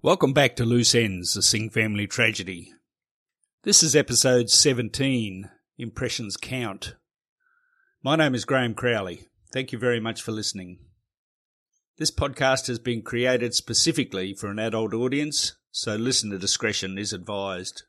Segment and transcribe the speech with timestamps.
[0.00, 2.72] Welcome back to Loose Ends, the Singh family tragedy.
[3.64, 6.94] This is episode 17 Impressions Count.
[8.04, 9.26] My name is Graeme Crowley.
[9.52, 10.78] Thank you very much for listening.
[11.96, 17.82] This podcast has been created specifically for an adult audience, so listener discretion is advised.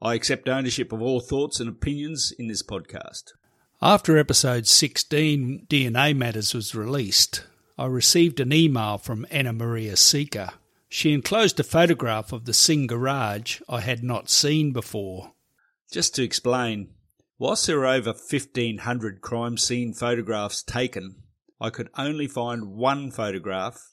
[0.00, 3.24] I accept ownership of all thoughts and opinions in this podcast.
[3.82, 7.44] After episode 16 DNA Matters was released,
[7.76, 10.54] I received an email from Anna Maria Sica
[10.94, 15.32] she enclosed a photograph of the Singh garage I had not seen before.
[15.90, 16.90] Just to explain,
[17.38, 21.22] whilst there were over 1500 crime scene photographs taken,
[21.58, 23.88] I could only find one photograph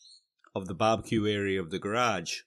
[0.53, 2.41] of the barbecue area of the garage.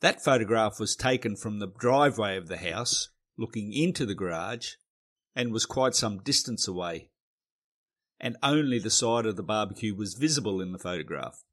[0.00, 4.76] That photograph was taken from the driveway of the house, looking into the garage,
[5.36, 7.10] and was quite some distance away,
[8.18, 11.44] and only the side of the barbecue was visible in the photograph.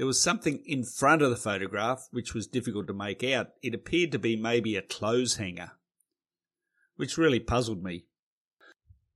[0.00, 3.48] There was something in front of the photograph which was difficult to make out.
[3.62, 5.72] It appeared to be maybe a clothes hanger,
[6.96, 8.06] which really puzzled me.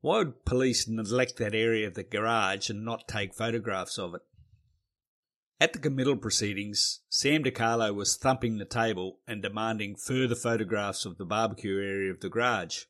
[0.03, 4.21] Why would police neglect that area of the garage and not take photographs of it?
[5.59, 11.17] At the committal proceedings, Sam DiCarlo was thumping the table and demanding further photographs of
[11.17, 12.83] the barbecue area of the garage.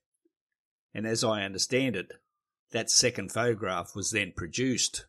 [0.92, 2.10] And as I understand it,
[2.72, 5.06] that second photograph was then produced.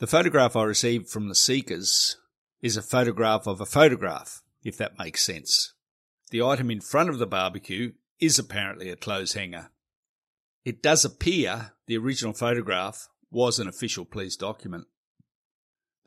[0.00, 2.16] The photograph I received from the Sicas
[2.62, 5.74] is a photograph of a photograph, if that makes sense.
[6.30, 9.68] The item in front of the barbecue is apparently a clothes hanger.
[10.64, 14.86] It does appear the original photograph was an official police document.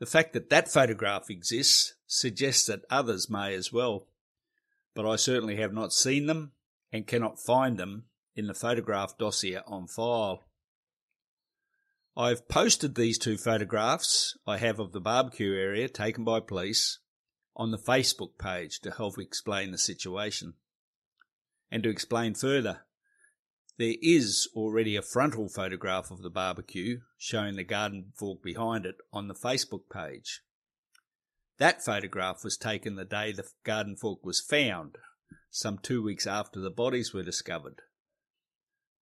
[0.00, 4.08] The fact that that photograph exists suggests that others may as well,
[4.96, 6.50] but I certainly have not seen them
[6.92, 10.42] and cannot find them in the photograph dossier on file.
[12.16, 17.00] I've posted these two photographs I have of the barbecue area taken by police
[17.56, 20.54] on the Facebook page to help explain the situation.
[21.72, 22.82] And to explain further,
[23.78, 28.96] there is already a frontal photograph of the barbecue showing the garden fork behind it
[29.12, 30.42] on the Facebook page.
[31.58, 34.98] That photograph was taken the day the garden fork was found,
[35.50, 37.82] some two weeks after the bodies were discovered.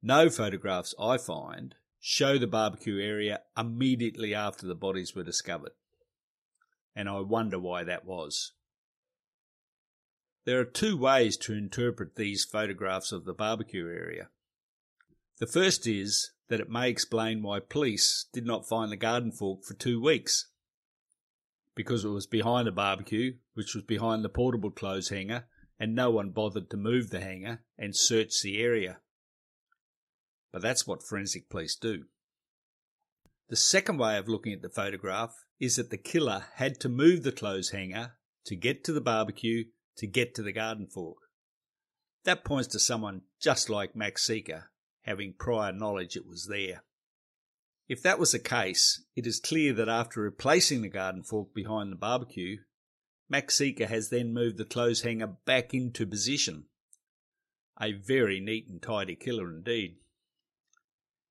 [0.02, 1.74] No photographs I find
[2.04, 5.70] show the barbecue area immediately after the bodies were discovered.
[6.96, 8.52] And I wonder why that was.
[10.44, 14.30] There are two ways to interpret these photographs of the barbecue area.
[15.38, 19.62] The first is that it may explain why police did not find the garden fork
[19.62, 20.48] for two weeks.
[21.76, 25.44] Because it was behind the barbecue, which was behind the portable clothes hanger,
[25.78, 28.98] and no one bothered to move the hanger and search the area
[30.52, 32.04] but that's what forensic police do.
[33.48, 37.22] The second way of looking at the photograph is that the killer had to move
[37.22, 38.12] the clothes hanger
[38.46, 39.64] to get to the barbecue
[39.96, 41.18] to get to the garden fork.
[42.24, 44.64] That points to someone just like Max Sica
[45.02, 46.84] having prior knowledge it was there.
[47.88, 51.91] If that was the case, it is clear that after replacing the garden fork behind
[51.91, 52.59] the barbecue,
[53.28, 56.65] Max Sica has then moved the clothes hanger back into position.
[57.80, 59.97] A very neat and tidy killer indeed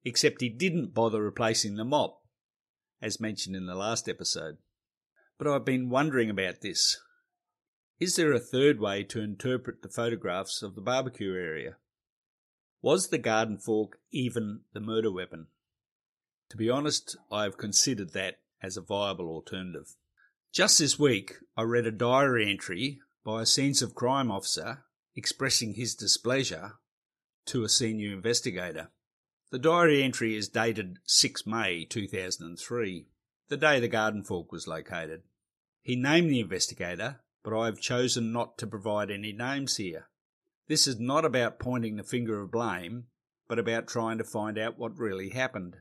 [0.04, 2.22] except he didn't bother replacing the mop,
[3.02, 4.58] as mentioned in the last episode.
[5.38, 7.00] But I've been wondering about this.
[8.00, 11.78] Is there a third way to interpret the photographs of the barbecue area?
[12.82, 15.48] Was the garden fork even the murder weapon?
[16.50, 19.96] To be honest, I have considered that as a viable alternative.
[20.52, 24.84] Just this week, I read a diary entry by a scenes of crime officer
[25.16, 26.74] expressing his displeasure
[27.46, 28.90] to a senior investigator.
[29.52, 33.08] The diary entry is dated 6 May 2003,
[33.50, 35.24] the day the garden fork was located.
[35.82, 40.08] He named the investigator, but I have chosen not to provide any names here.
[40.70, 43.08] This is not about pointing the finger of blame,
[43.50, 45.76] but about trying to find out what really happened.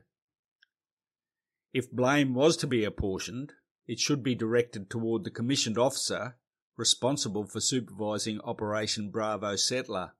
[1.73, 3.53] If blame was to be apportioned,
[3.87, 6.35] it should be directed toward the commissioned officer
[6.75, 10.11] responsible for supervising Operation Bravo Settler,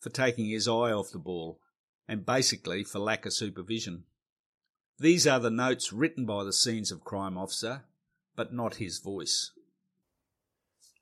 [0.00, 1.60] for taking his eye off the ball,
[2.08, 4.04] and basically for lack of supervision.
[4.98, 7.84] These are the notes written by the scenes of crime officer,
[8.34, 9.52] but not his voice.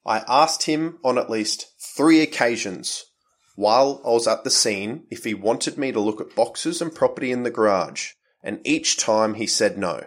[0.05, 3.07] I asked him on at least three occasions
[3.55, 6.95] while I was at the scene if he wanted me to look at boxes and
[6.95, 8.13] property in the garage,
[8.43, 10.05] and each time he said no.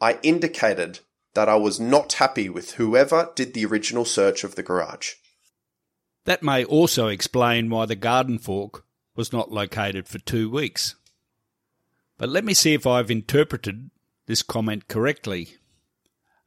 [0.00, 1.00] I indicated
[1.34, 5.14] that I was not happy with whoever did the original search of the garage.
[6.24, 8.86] That may also explain why the garden fork
[9.16, 10.96] was not located for two weeks.
[12.18, 13.90] But let me see if I've interpreted
[14.26, 15.56] this comment correctly.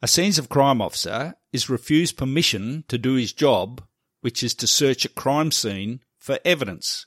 [0.02, 3.84] A scenes of crime officer is refused permission to do his job,
[4.22, 7.06] which is to search a crime scene for evidence.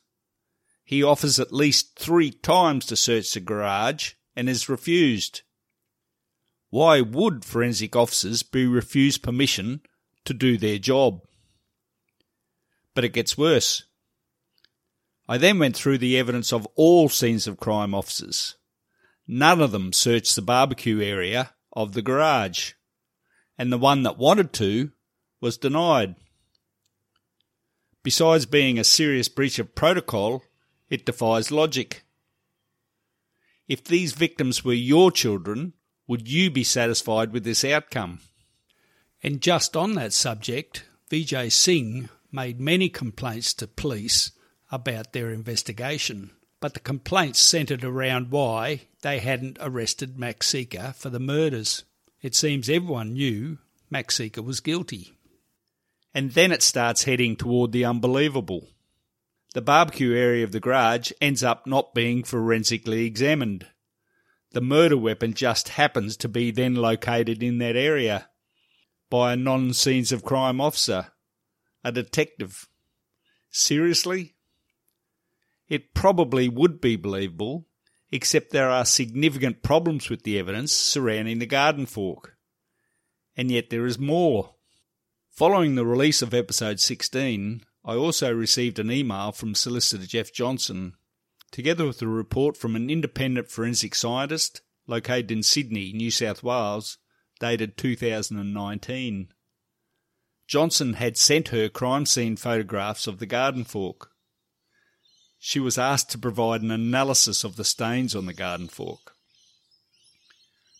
[0.84, 5.42] He offers at least three times to search the garage and is refused.
[6.70, 9.82] Why would forensic officers be refused permission
[10.24, 11.20] to do their job?
[12.94, 13.84] But it gets worse.
[15.30, 18.56] I then went through the evidence of all scenes of crime officers.
[19.28, 22.72] None of them searched the barbecue area of the garage
[23.56, 24.90] and the one that wanted to
[25.40, 26.16] was denied.
[28.02, 30.42] Besides being a serious breach of protocol,
[30.88, 32.02] it defies logic.
[33.68, 35.74] If these victims were your children,
[36.08, 38.18] would you be satisfied with this outcome?
[39.22, 44.32] And just on that subject, Vijay Singh made many complaints to police
[44.70, 46.30] about their investigation,
[46.60, 51.84] but the complaints centred around why they hadn't arrested Max Sica for the murders.
[52.22, 53.58] It seems everyone knew
[53.90, 55.12] Max Sica was guilty.
[56.14, 58.68] And then it starts heading toward the unbelievable.
[59.54, 63.66] The barbecue area of the garage ends up not being forensically examined.
[64.52, 68.28] The murder weapon just happens to be then located in that area
[69.08, 71.08] by a non scenes of crime officer,
[71.84, 72.68] a detective.
[73.50, 74.34] Seriously?
[75.70, 77.66] It probably would be believable
[78.10, 82.36] except there are significant problems with the evidence surrounding the garden fork.
[83.36, 84.56] And yet there is more.
[85.30, 90.94] Following the release of episode 16, I also received an email from Solicitor Jeff Johnson,
[91.52, 96.98] together with a report from an independent forensic scientist located in Sydney, New South Wales,
[97.38, 99.28] dated 2019.
[100.48, 104.09] Johnson had sent her crime scene photographs of the garden fork
[105.42, 109.14] she was asked to provide an analysis of the stains on the garden fork.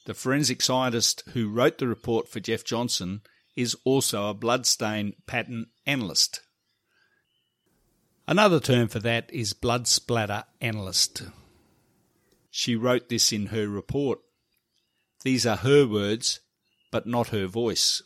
[0.05, 3.23] The forensic scientist who wrote the report for Jeff Johnson
[3.57, 6.43] is also a bloodstain pattern analyst.
[8.29, 11.23] Another term for that is blood splatter analyst.
[12.51, 14.21] She wrote this in her report.
[15.25, 16.41] These are her words,
[16.91, 18.03] but not her voice.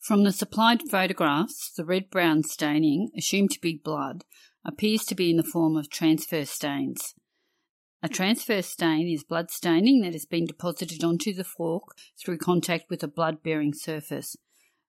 [0.00, 4.22] From the supplied photographs, the red brown staining, assumed to be blood,
[4.64, 7.14] appears to be in the form of transverse stains.
[8.02, 12.90] A transverse stain is blood staining that has been deposited onto the fork through contact
[12.90, 14.36] with a blood bearing surface.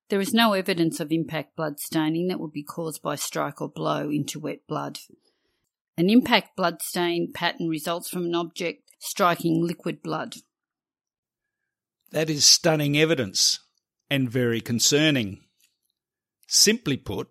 [0.09, 3.69] There is no evidence of impact blood staining that would be caused by strike or
[3.69, 4.99] blow into wet blood.
[5.97, 10.35] An impact blood stain pattern results from an object striking liquid blood.
[12.11, 13.59] That is stunning evidence
[14.09, 15.45] and very concerning.
[16.47, 17.29] Simply put,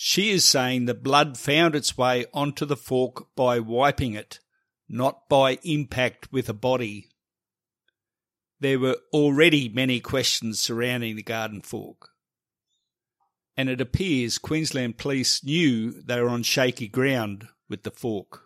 [0.00, 4.38] she is saying the blood found its way onto the fork by wiping it,
[4.88, 7.08] not by impact with a body.
[8.60, 12.10] There were already many questions surrounding the garden fork.
[13.56, 18.44] And it appears Queensland Police knew they were on shaky ground with the fork.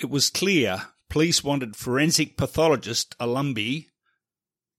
[0.00, 3.88] It was clear police wanted forensic pathologist Olumbe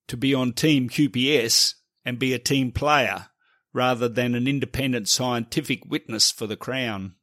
[0.07, 3.27] to be on Team QPS and be a team player
[3.73, 7.15] rather than an independent scientific witness for the Crown.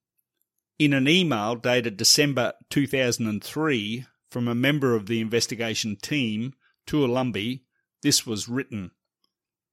[0.78, 6.54] In an email dated December 2003 from a member of the investigation team
[6.87, 7.61] to Olumbe,
[8.02, 8.90] this was written.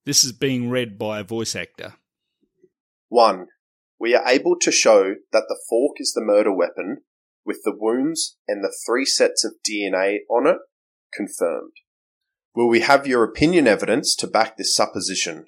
[0.04, 1.94] This is being read by a voice actor.
[3.08, 3.46] 1.
[3.98, 6.98] We are able to show that the fork is the murder weapon
[7.44, 10.58] with the wounds and the three sets of DNA on it
[11.12, 11.72] confirmed.
[12.54, 15.46] Will we have your opinion evidence to back this supposition?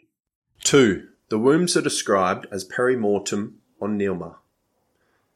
[0.65, 1.10] 2.
[1.31, 4.37] The wounds are described as perimortem on Neelma.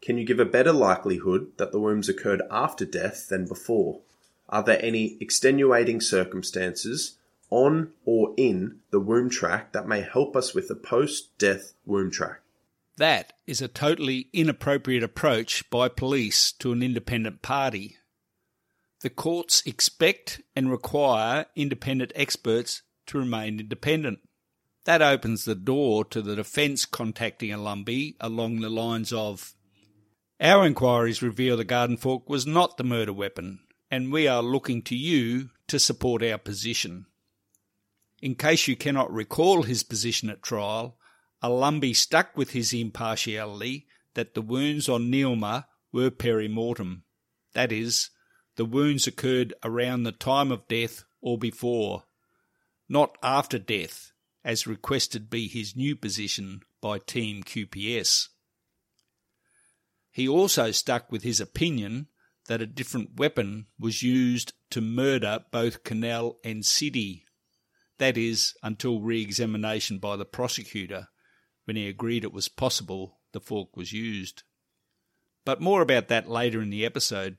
[0.03, 4.01] Can you give a better likelihood that the wounds occurred after death than before?
[4.49, 7.17] Are there any extenuating circumstances
[7.49, 12.13] on or in the wound track that may help us with the post death wound
[12.13, 12.41] track?
[12.97, 17.99] That is a totally inappropriate approach by police to an independent party.
[19.01, 24.19] The courts expect and require independent experts to remain independent.
[24.85, 29.55] That opens the door to the defence contacting Olumbe along the lines of
[30.41, 33.61] Our inquiries reveal the garden fork was not the murder weapon,
[33.91, 37.07] and we are looking to you to support our position.
[38.21, 40.99] In case you cannot recall his position at trial,
[41.43, 47.05] Olumbe stuck with his impartiality that the wounds on Neelma were peri-mortem.
[47.55, 48.11] That is,
[48.57, 52.05] the wounds occurred around the time of death or before,
[52.88, 54.12] not after death,
[54.45, 58.29] as requested be his new position by Team QPS.
[60.11, 62.09] He also stuck with his opinion
[62.47, 67.23] that a different weapon was used to murder both Kunal and Sidhi,
[67.99, 71.09] that is, until re examination by the prosecutor,
[71.65, 74.43] when he agreed it was possible the fork was used.
[75.45, 77.39] But more about that later in the episode.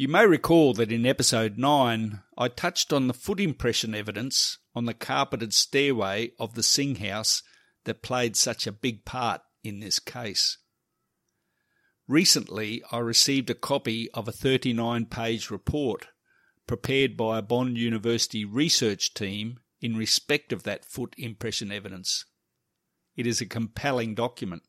[0.00, 4.84] You may recall that in episode 9 I touched on the foot impression evidence on
[4.84, 7.42] the carpeted stairway of the Singh house
[7.82, 10.58] that played such a big part in this case.
[12.06, 16.06] Recently, I received a copy of a 39 page report
[16.68, 22.24] prepared by a Bond University research team in respect of that foot impression evidence.
[23.16, 24.62] It is a compelling document.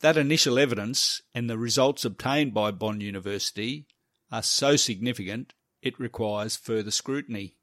[0.00, 3.86] That initial evidence and the results obtained by Bond University
[4.30, 7.56] are so significant it requires further scrutiny.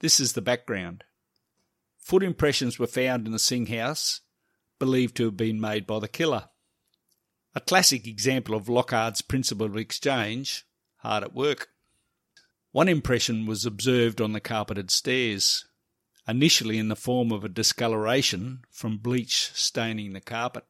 [0.00, 1.04] This is the background.
[1.98, 4.22] Foot impressions were found in the Singh house,
[4.78, 6.48] believed to have been made by the killer.
[7.54, 10.64] A classic example of Locard's principle of exchange,
[10.98, 11.68] hard at work.
[12.72, 15.66] One impression was observed on the carpeted stairs,
[16.26, 20.64] initially in the form of a discoloration from bleach staining the carpet.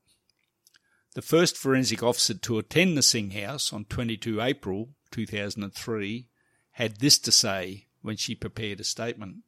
[1.19, 6.29] The first forensic officer to attend the Singh House on 22 April 2003
[6.71, 9.39] had this to say when she prepared a statement.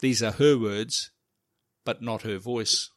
[0.00, 1.12] These are her words,
[1.84, 2.90] but not her voice.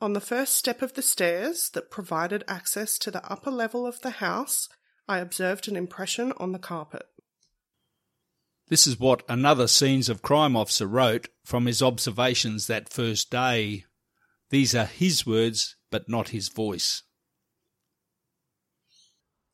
[0.00, 4.02] On the first step of the stairs that provided access to the upper level of
[4.02, 4.68] the house,
[5.08, 7.06] I observed an impression on the carpet.
[8.68, 13.86] This is what another Scenes of Crime officer wrote from his observations that first day
[14.50, 17.02] these are his words, but not his voice.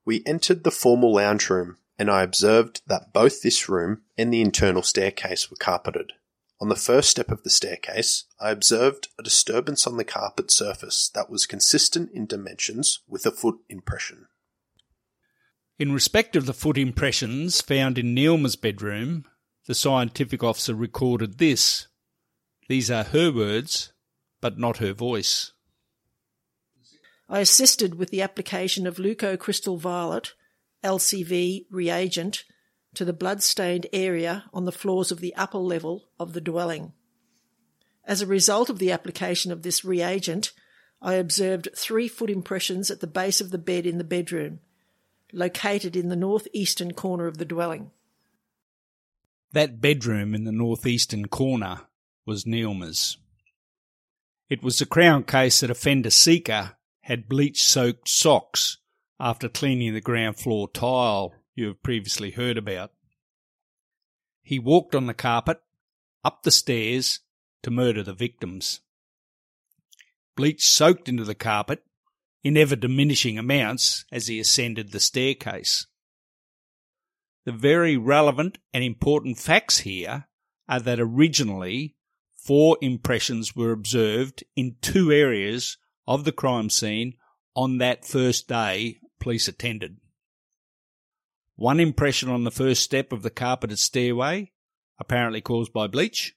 [0.05, 4.41] We entered the formal lounge room, and I observed that both this room and the
[4.41, 6.13] internal staircase were carpeted.
[6.61, 11.11] On the first step of the staircase, I observed a disturbance on the carpet surface
[11.15, 14.27] that was consistent in dimensions with a foot impression.
[15.79, 19.27] In respect of the foot impressions found in Neelma's bedroom,
[19.67, 21.89] the scientific officer recorded this.
[22.69, 23.93] These are her words,
[24.47, 25.51] but not her voice.
[27.29, 30.35] I assisted with the application of leucocrystal violet,
[30.85, 32.45] LCV reagent,
[32.95, 36.93] to the blood-stained area on the floors of the upper level of the dwelling.
[38.05, 40.53] As a result of the application of this reagent,
[41.03, 44.61] I observed three foot impressions at the base of the bed in the bedroom,
[45.33, 47.91] located in the northeastern corner of the dwelling.
[49.51, 51.81] That bedroom in the northeastern corner
[52.25, 53.19] was Neelma's.
[54.49, 58.79] It was the Crown case that offender Sica had bleach soaked socks
[59.19, 62.93] after cleaning the ground floor tile you have previously heard about.
[64.43, 65.59] He walked on the carpet,
[66.25, 67.21] up the stairs,
[67.65, 68.81] to murder the victims.
[70.37, 71.83] Bleach soaked into the carpet
[72.45, 75.87] in ever diminishing amounts as he ascended the staircase.
[77.45, 80.29] The very relevant and important facts here
[80.69, 81.96] are that originally
[82.47, 87.15] four impressions were observed in two areas of the crime scene
[87.57, 89.97] on that first day police attended.
[91.57, 94.53] One impression on the first step of the carpeted stairway,
[94.99, 96.37] apparently caused by bleach.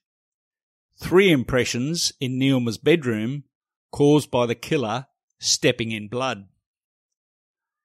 [0.96, 3.44] Three impressions in Neelma's bedroom,
[3.92, 5.06] caused by the killer
[5.38, 6.48] stepping in blood.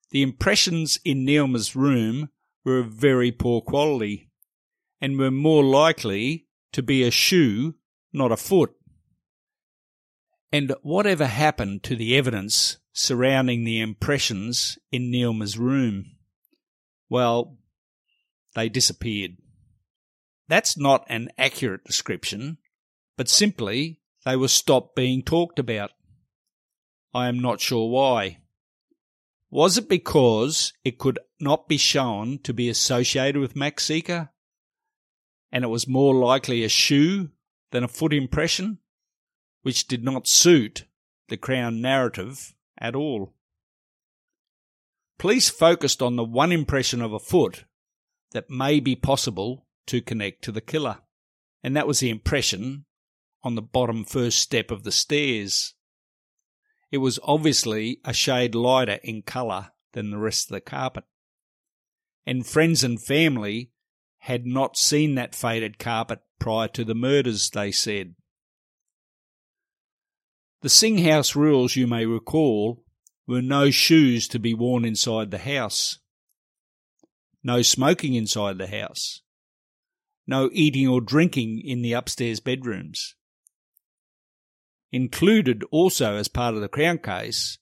[0.10, 2.30] The impressions in Neelma's room
[2.64, 4.32] were of very poor quality
[5.00, 7.76] and were more likely to be a shoe
[8.16, 8.72] not a foot.
[10.52, 16.16] And whatever happened to the evidence surrounding the impressions in Neelma's room?
[17.10, 17.58] Well,
[18.56, 19.38] they disappeared.
[20.48, 22.58] That's not an accurate description,
[23.18, 25.92] but simply they were stopped being talked about.
[27.14, 28.40] I am not sure why.
[29.50, 34.30] Was it because it could not be shown to be associated with Max Sica?
[35.52, 37.30] And it was more likely a shoe
[37.72, 38.80] than a foot impression,
[39.62, 40.86] which did not suit
[41.30, 43.34] the Crown narrative at all.
[45.18, 47.66] Police focused on the one impression of a foot
[48.32, 51.00] that may be possible to connect to the killer,
[51.64, 52.86] and that was the impression
[53.44, 55.74] on the bottom first step of the stairs.
[56.92, 61.06] It was obviously a shade lighter in colour than the rest of the carpet.
[62.26, 63.72] And friends and family
[64.20, 68.16] had not seen that faded carpet prior to the murders, they said.
[70.62, 72.84] The Singh House rules, you may recall,
[73.28, 76.00] were no shoes to be worn inside the house,
[77.44, 79.22] no smoking inside the house,
[80.28, 83.16] no eating or drinking in the upstairs bedrooms.
[84.92, 87.58] Included also as part of the Crown case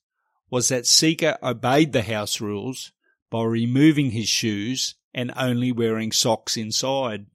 [0.50, 2.92] was that Sica obeyed the house rules
[3.30, 7.26] by removing his shoes and only wearing socks inside.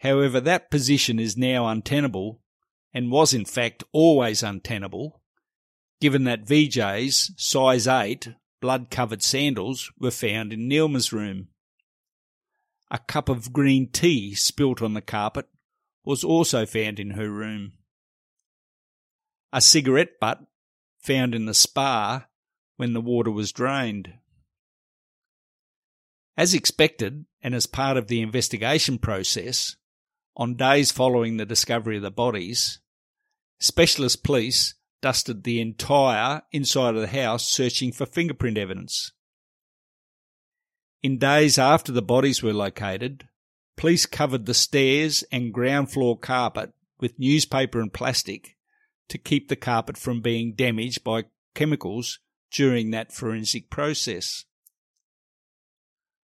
[0.00, 2.40] However, that position is now untenable
[2.92, 5.20] and was in fact always untenable,
[6.00, 8.28] given that VJ's size 8
[8.60, 11.48] blood covered sandals were found in Neelma's room.
[12.90, 15.46] A cup of green tea spilt on the carpet
[16.04, 17.72] was also found in her room.
[19.52, 20.40] A cigarette butt
[20.98, 22.26] found in the spa
[22.76, 24.14] when the water was drained.
[26.38, 29.76] As expected, and as part of the investigation process,
[30.40, 32.78] on days following the discovery of the bodies,
[33.58, 39.12] specialist police dusted the entire inside of the house searching for fingerprint evidence.
[41.02, 43.28] In days after the bodies were located,
[43.76, 48.56] police covered the stairs and ground floor carpet with newspaper and plastic
[49.10, 52.18] to keep the carpet from being damaged by chemicals
[52.50, 54.46] during that forensic process.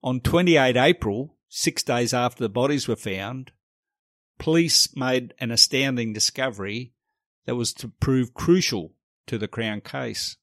[0.03, 3.53] On 28 April, six days after the bodies were found,
[4.43, 6.93] police made an astounding discovery
[7.47, 8.93] that was to prove crucial
[9.25, 10.37] to the Crown case.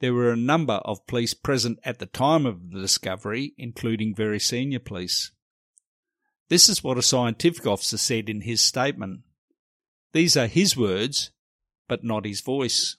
[0.00, 4.38] There were a number of police present at the time of the discovery, including very
[4.38, 5.32] senior police.
[6.48, 9.22] This is what a scientific officer said in his statement.
[10.12, 11.32] These are his words,
[11.88, 12.96] but not his voice.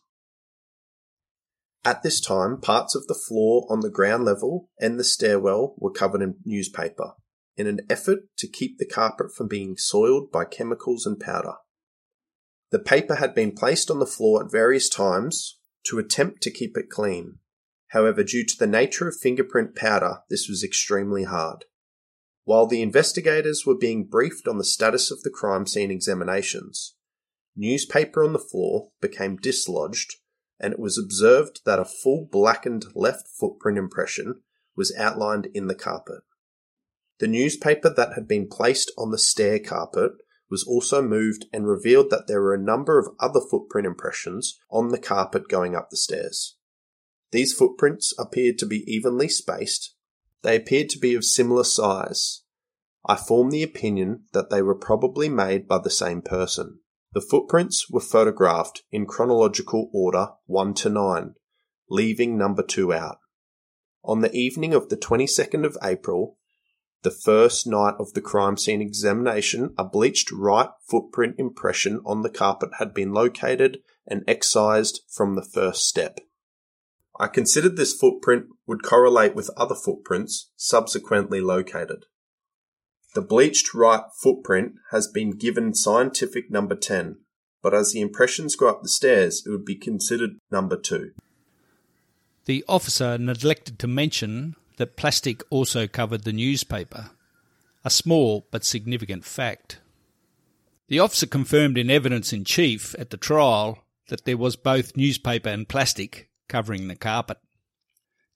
[1.86, 5.92] At this time, parts of the floor on the ground level and the stairwell were
[5.92, 7.14] covered in newspaper
[7.58, 11.54] in an effort to keep the carpet from being soiled by chemicals and powder.
[12.72, 16.76] The paper had been placed on the floor at various times to attempt to keep
[16.78, 17.40] it clean.
[17.90, 21.66] However, due to the nature of fingerprint powder, this was extremely hard.
[22.44, 26.96] While the investigators were being briefed on the status of the crime scene examinations,
[27.56, 30.16] newspaper on the floor became dislodged
[30.60, 34.42] and it was observed that a full blackened left footprint impression
[34.76, 36.22] was outlined in the carpet.
[37.20, 40.12] The newspaper that had been placed on the stair carpet
[40.50, 44.90] was also moved and revealed that there were a number of other footprint impressions on
[44.90, 46.58] the carpet going up the stairs.
[47.32, 49.96] These footprints appeared to be evenly spaced.
[50.44, 52.44] They appeared to be of similar size.
[53.08, 56.80] I formed the opinion that they were probably made by the same person.
[57.14, 61.36] The footprints were photographed in chronological order 1 to 9,
[61.90, 63.20] leaving number 2 out.
[64.04, 66.38] On the evening of the 22nd of April,
[67.06, 72.32] the first night of the crime scene examination, a bleached right footprint impression on the
[72.32, 76.20] carpet had been located and excised from the first step.
[77.20, 82.08] I considered this footprint would correlate with other footprints subsequently located.
[83.14, 87.18] The bleached right footprint has been given scientific number 10,
[87.62, 91.12] but as the impressions go up the stairs, it would be considered number 2.
[92.46, 97.12] The officer neglected to mention that plastic also covered the newspaper,
[97.84, 99.80] a small but significant fact.
[100.88, 105.50] The officer confirmed in evidence in chief at the trial that there was both newspaper
[105.50, 107.38] and plastic covering the carpet.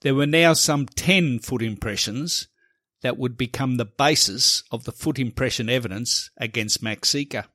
[0.01, 2.47] There were now some 10 foot impressions
[3.01, 7.45] that would become the basis of the foot impression evidence against Max Sica.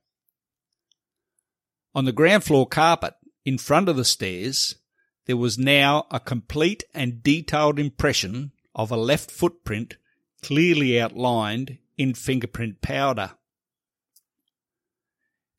[1.93, 3.13] On the ground floor carpet,
[3.45, 4.75] in front of the stairs,
[5.25, 9.97] there was now a complete and detailed impression of a left footprint
[10.43, 13.31] clearly outlined in fingerprint powder.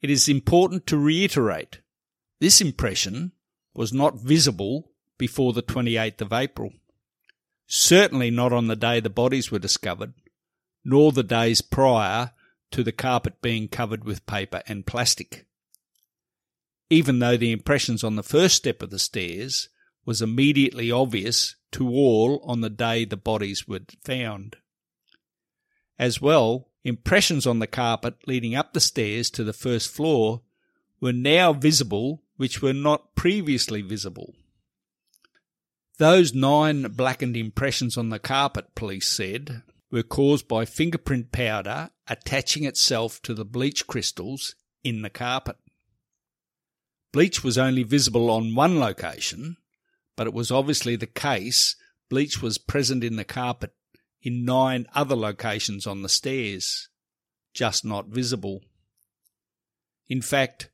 [0.00, 1.81] It is important to reiterate
[2.38, 3.33] this impression
[3.74, 6.72] was not visible before the 28th of April
[7.66, 10.14] certainly not on the day the bodies were discovered,
[10.85, 12.33] nor the days prior
[12.70, 15.46] to the carpet being covered with paper and plastic.
[16.88, 19.68] even though the impressions on the first step of the stairs
[20.07, 24.57] was immediately obvious to all on the day the bodies were found.
[25.99, 30.42] As well, impressions on the carpet leading up the stairs to the first floor
[31.01, 34.35] were now visible which were not previously visible.
[35.99, 42.64] Those nine blackened impressions on the carpet, police said, were caused by fingerprint powder attaching
[42.64, 45.57] itself to the bleach crystals in the carpet.
[47.12, 49.57] Bleach was only visible on one location,
[50.16, 51.76] but it was obviously the case
[52.09, 53.72] bleach was present in the carpet
[54.22, 56.88] in nine other locations on the stairs,
[57.55, 58.62] just not visible.
[60.09, 60.70] In fact,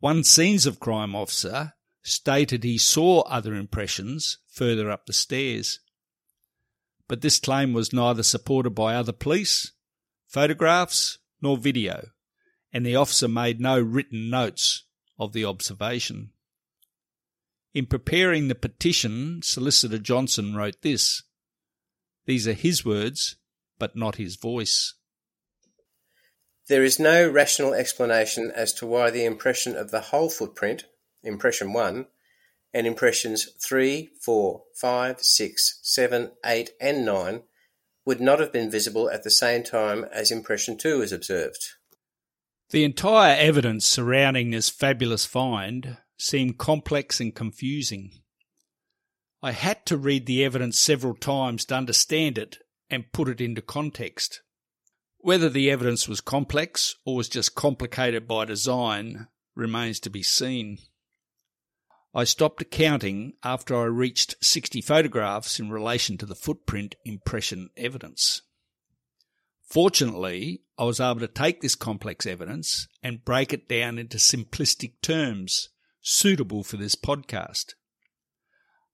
[0.00, 5.80] one scenes of crime officer stated he saw other impressions further up the stairs.
[7.08, 9.72] But this claim was neither supported by other police,
[10.26, 12.08] photographs, nor video,
[12.72, 14.84] and the officer made no written notes
[15.18, 16.32] of the observation.
[17.76, 21.24] In preparing the petition, Solicitor Johnson wrote this
[22.24, 23.36] These are his words,
[23.78, 24.94] but not his voice.
[26.68, 30.86] There is no rational explanation as to why the impression of the whole footprint,
[31.22, 32.06] impression 1,
[32.72, 37.42] and impressions 3, 4, 5, 6, 7, 8, and 9
[38.06, 41.74] would not have been visible at the same time as impression 2 was observed.
[42.70, 48.10] The entire evidence surrounding this fabulous find seemed complex and confusing.
[49.42, 52.58] I had to read the evidence several times to understand it
[52.90, 54.42] and put it into context.
[55.18, 60.78] Whether the evidence was complex or was just complicated by design remains to be seen.
[62.14, 68.42] I stopped counting after I reached 60 photographs in relation to the footprint impression evidence.
[69.62, 74.92] Fortunately, I was able to take this complex evidence and break it down into simplistic
[75.02, 75.70] terms
[76.08, 77.74] suitable for this podcast.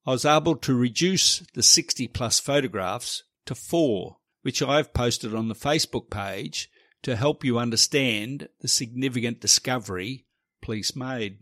[0.07, 5.35] I was able to reduce the 60 plus photographs to four which I have posted
[5.35, 6.71] on the Facebook page
[7.03, 10.27] to help you understand the significant discovery
[10.63, 11.39] police made.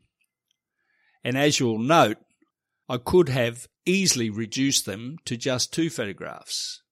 [1.23, 2.19] And as you'll note,
[2.89, 6.83] I could have easily reduced them to just two photographs.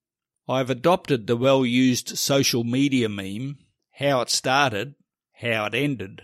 [0.49, 3.59] I've adopted the well used social media meme,
[3.95, 4.95] how it started,
[5.41, 6.23] how it ended,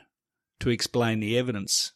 [0.61, 1.93] to explain the evidence.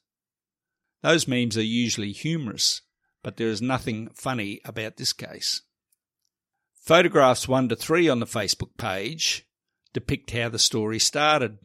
[1.02, 2.82] Those memes are usually humorous,
[3.22, 5.62] but there is nothing funny about this case.
[6.74, 9.46] Photographs 1 to 3 on the Facebook page
[9.92, 11.58] depict how the story started.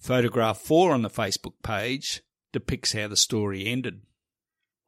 [0.00, 4.02] Photograph 4 on the Facebook page depicts how the story ended.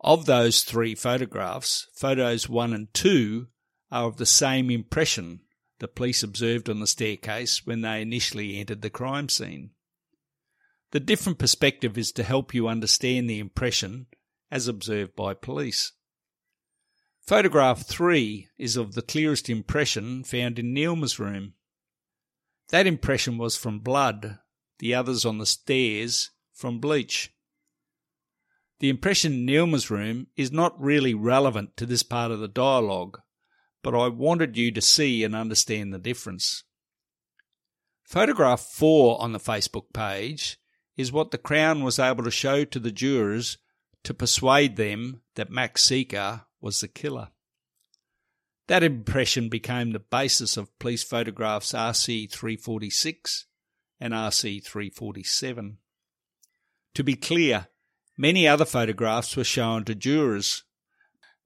[0.00, 3.46] Of those three photographs, photos 1 and 2
[3.90, 5.40] are of the same impression
[5.79, 9.70] the police observed on the staircase when they initially entered the crime scene.
[10.95, 14.07] The different perspective is to help you understand the impression
[14.49, 15.91] as observed by police.
[17.19, 21.55] Photograph 3 is of the clearest impression found in Neelma's room.
[22.69, 24.39] That impression was from blood,
[24.79, 27.33] the others on the stairs from bleach.
[28.79, 33.19] The impression in Neelma's room is not really relevant to this part of the dialogue,
[33.83, 36.63] but I wanted you to see and understand the difference.
[38.05, 40.61] Photograph 4 on the Facebook page
[40.97, 43.59] is what the Crown was able to show to the jurors
[44.05, 47.29] to persuade them that Max Sica was the killer.
[48.67, 53.47] That impression became the basis of police photographs RC 346
[54.01, 55.79] and RC 347.
[56.95, 57.69] To be clear,
[58.17, 60.65] many other photographs were shown to jurors,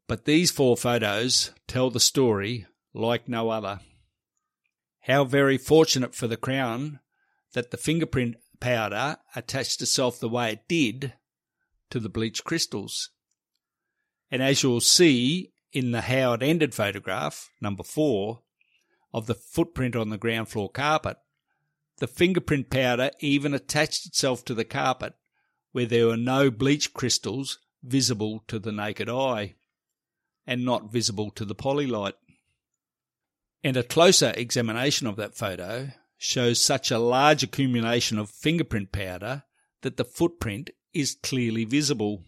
[0.06, 3.80] but these four photos tell the story like no other.
[5.00, 7.00] How very fortunate for the Crown
[7.54, 11.14] that the fingerprint powder attached itself the way it did
[11.90, 13.10] to the bleach crystals.
[14.30, 18.42] And as you'll see in the how it ended photograph, number four,
[19.12, 21.16] of the footprint on the ground floor carpet,
[21.98, 25.14] the fingerprint powder even attached itself to the carpet
[25.72, 29.54] where there were no bleach crystals visible to the naked eye
[30.46, 32.14] and not visible to the Polilight.
[33.62, 39.44] And a closer examination of that photo shows such a large accumulation of fingerprint powder
[39.82, 42.24] that the footprint is clearly visible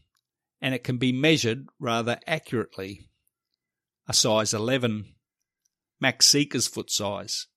[0.60, 3.08] and it can be measured rather accurately.
[4.08, 5.14] A size 11,
[6.00, 7.48] Max Sica's foot size.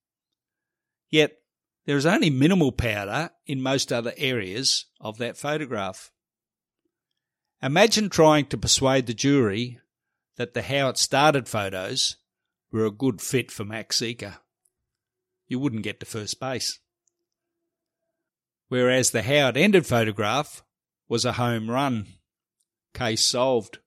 [1.09, 1.37] Yet
[1.85, 6.11] there is only minimal powder in most other areas of that photograph.
[7.61, 9.79] Imagine trying to persuade the jury
[10.37, 12.17] that the how it started photos
[12.71, 14.39] were a good fit for Max Sica.
[15.47, 16.79] You wouldn't get to first base.
[18.69, 20.63] Whereas the how it ended photograph
[21.07, 22.07] was a home run.
[22.93, 23.79] Case solved.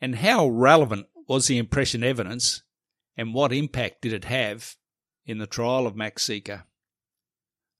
[0.00, 2.62] And how relevant was the impression evidence
[3.16, 4.76] and what impact did it have
[5.26, 6.64] in the trial of Max Sica?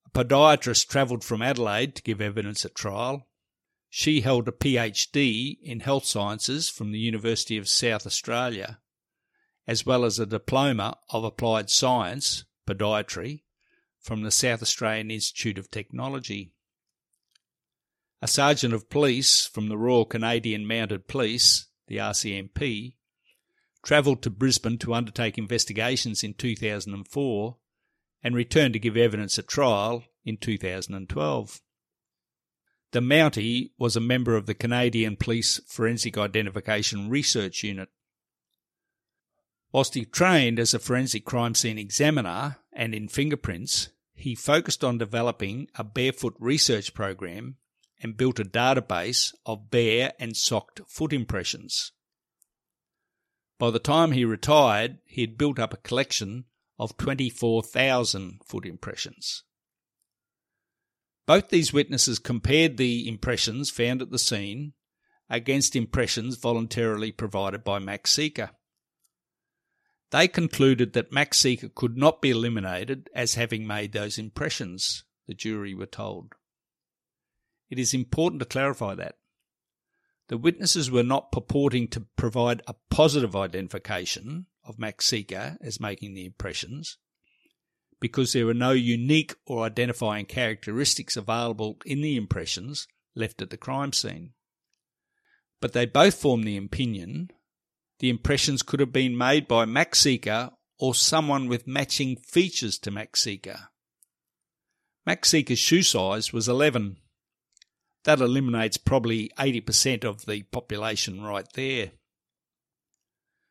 [0.07, 3.27] A podiatrist travelled from Adelaide to give evidence at trial.
[3.89, 8.81] She held a PhD in health sciences from the University of South Australia,
[9.67, 13.43] as well as a diploma of applied science, podiatry,
[14.01, 16.53] from the South Australian Institute of Technology.
[18.23, 22.95] A sergeant of police from the Royal Canadian Mounted Police, the RCMP,
[23.83, 27.57] travelled to Brisbane to undertake investigations in 2004
[28.23, 31.61] and returned to give evidence at trial in 2012.
[32.93, 37.89] The Mountie was a member of the Canadian Police Forensic Identification Research Unit.
[39.73, 44.99] Whilst he trained as a forensic crime scene examiner and in fingerprints, he focused on
[44.99, 47.57] developing a barefoot research program
[48.03, 51.93] and built a database of bare and socked foot impressions.
[53.59, 56.45] By the time he retired, he had built up a collection
[56.79, 59.45] of 24,000 foot impressions.
[61.27, 64.73] Both these witnesses compared the impressions found at the scene
[65.29, 68.51] against impressions voluntarily provided by Max Sica.
[70.11, 75.35] They concluded that Max Sica could not be eliminated as having made those impressions, the
[75.35, 76.35] jury were told.
[77.69, 79.17] It is important to clarify that.
[80.29, 86.15] The witnesses were not purporting to provide a positive identification of Max Sica as making
[86.15, 86.99] the impressions,
[88.01, 93.57] because there were no unique or identifying characteristics available in the impressions left at the
[93.57, 94.33] crime scene.
[95.61, 97.31] But they both formed the opinion
[98.01, 102.91] the impressions could have been made by Max Sica or someone with matching features to
[102.91, 103.69] Max Sica.
[105.07, 106.97] Max Sica's shoe size was 11.
[108.05, 111.93] That eliminates probably 80% of the population right there.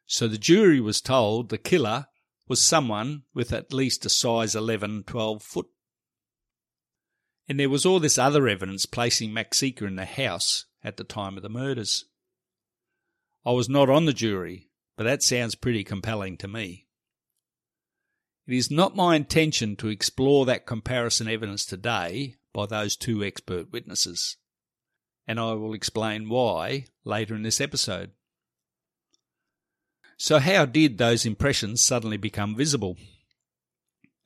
[0.07, 2.07] So the jury was told the killer
[2.47, 5.67] was someone with at least a size 11, 12 foot.
[7.47, 11.03] And there was all this other evidence placing Max Sica in the house at the
[11.03, 12.05] time of the murders.
[13.45, 16.88] I was not on the jury, but that sounds pretty compelling to me.
[18.47, 23.71] It is not my intention to explore that comparison evidence today by those two expert
[23.71, 24.38] witnesses,
[25.28, 28.12] and I will explain why later in this episode.
[30.17, 32.97] So, how did those impressions suddenly become visible?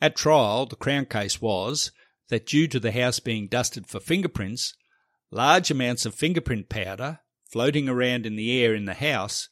[0.02, 1.92] At trial, the Crown case was
[2.30, 4.74] that due to the house being dusted for fingerprints,
[5.30, 7.20] large amounts of fingerprint powder
[7.54, 9.50] floating around in the air in the house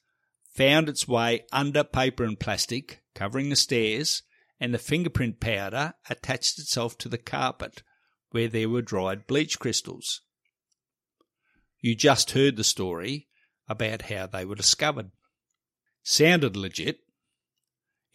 [0.56, 4.24] found its way under paper and plastic covering the stairs,
[4.60, 7.84] and the fingerprint powder attached itself to the carpet
[8.32, 10.22] where there were dried bleach crystals.
[11.80, 13.28] You just heard the story
[13.70, 15.12] about how they were discovered.
[16.02, 17.02] Sounded legit,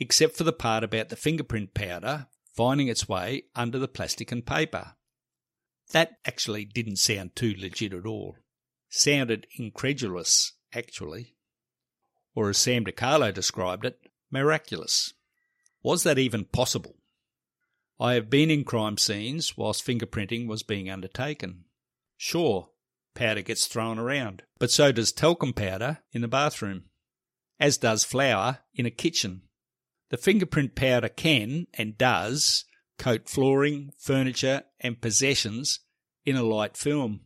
[0.00, 4.44] except for the part about the fingerprint powder finding its way under the plastic and
[4.44, 4.96] paper.
[5.92, 8.36] That actually didn't sound too legit at all.
[8.88, 11.34] Sounded incredulous, actually.
[12.34, 13.98] Or as Sam DiCarlo described it,
[14.30, 15.14] miraculous.
[15.82, 16.96] Was that even possible?
[17.98, 21.64] I have been in crime scenes whilst fingerprinting was being undertaken.
[22.16, 22.70] Sure,
[23.14, 26.84] powder gets thrown around, but so does talcum powder in the bathroom
[27.58, 29.42] as does flour in a kitchen.
[30.10, 32.64] The fingerprint powder can and does
[32.98, 35.80] coat flooring, furniture, and possessions
[36.24, 37.22] in a light film.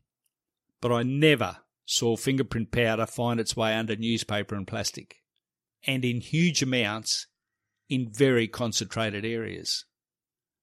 [0.81, 5.17] But I never saw fingerprint powder find its way under newspaper and plastic,
[5.87, 7.27] and in huge amounts
[7.89, 9.85] in very concentrated areas,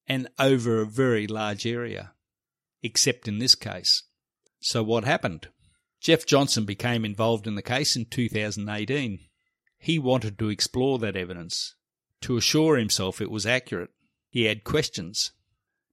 [0.08, 2.14] and over a very large area,
[2.82, 4.04] except in this case.
[4.60, 5.50] So what happened?
[6.00, 9.20] Jeff Johnson became involved in the case in 2018.
[9.78, 11.76] He wanted to explore that evidence,
[12.22, 13.92] to assure himself it was accurate.
[14.30, 15.32] He had questions.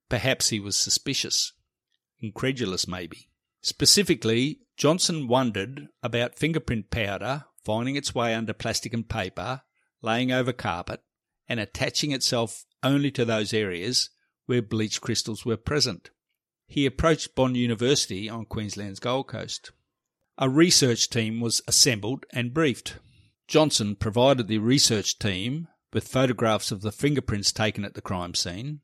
[0.08, 1.52] Perhaps he was suspicious,
[2.20, 3.28] incredulous maybe.
[3.64, 9.62] Specifically, Johnson wondered about fingerprint powder finding its way under plastic and paper,
[10.02, 11.00] laying over carpet,
[11.48, 14.10] and attaching itself only to those areas
[14.44, 16.10] where bleach crystals were present.
[16.66, 19.72] He approached Bond University on Queensland's Gold Coast.
[20.36, 22.98] A research team was assembled and briefed.
[23.48, 28.80] Johnson provided the research team with photographs of the fingerprints taken at the crime scene,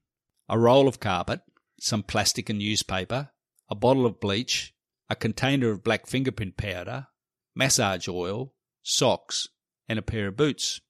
[0.49, 1.41] a roll of carpet,
[1.79, 3.31] some plastic and newspaper,
[3.71, 4.75] a bottle of bleach,
[5.09, 7.07] a container of black fingerprint powder,
[7.55, 8.53] massage oil,
[8.83, 9.49] socks,
[9.89, 10.81] and a pair of boots.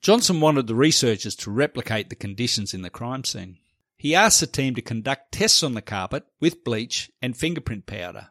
[0.00, 3.58] Johnson wanted the researchers to replicate the conditions in the crime scene.
[3.96, 8.30] He asked the team to conduct tests on the carpet with bleach and fingerprint powder.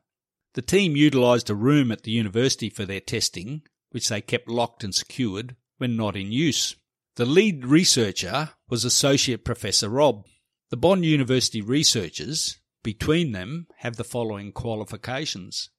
[0.54, 4.84] The team utilised a room at the university for their testing, which they kept locked
[4.84, 6.76] and secured when not in use.
[7.16, 10.26] The lead researcher was Associate Professor Rob.
[10.70, 15.70] The Bond University researchers, between them, have the following qualifications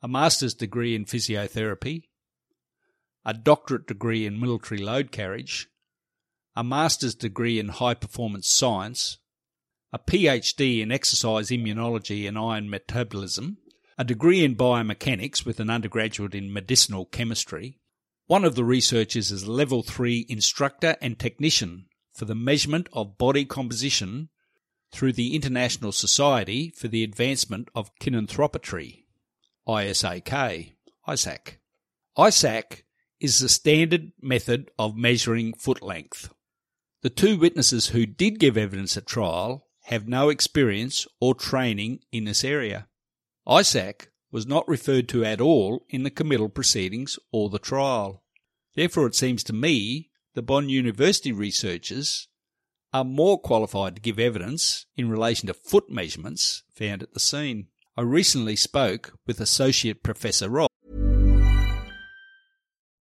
[0.00, 2.04] a master's degree in physiotherapy,
[3.24, 5.68] a doctorate degree in military load carriage,
[6.54, 9.18] a master's degree in high performance science,
[9.92, 13.58] a PhD in exercise immunology and iron metabolism,
[13.96, 17.80] a degree in biomechanics with an undergraduate in medicinal chemistry.
[18.26, 23.44] One of the researchers is level 3 instructor and technician for the measurement of body
[23.44, 24.28] composition
[24.90, 29.04] through the International Society for the Advancement of Kinanthropometry,
[29.66, 30.72] ISAK,
[31.06, 31.58] ISAK.
[32.16, 32.82] ISAK
[33.20, 36.32] is the standard method of measuring foot length.
[37.02, 42.24] The two witnesses who did give evidence at trial have no experience or training in
[42.24, 42.88] this area.
[43.46, 48.22] ISAK was not referred to at all in the committal proceedings or the trial.
[48.74, 52.28] Therefore, it seems to me the Bond University researchers
[52.92, 57.66] are more qualified to give evidence in relation to foot measurements found at the scene.
[57.96, 60.68] I recently spoke with Associate Professor Rob.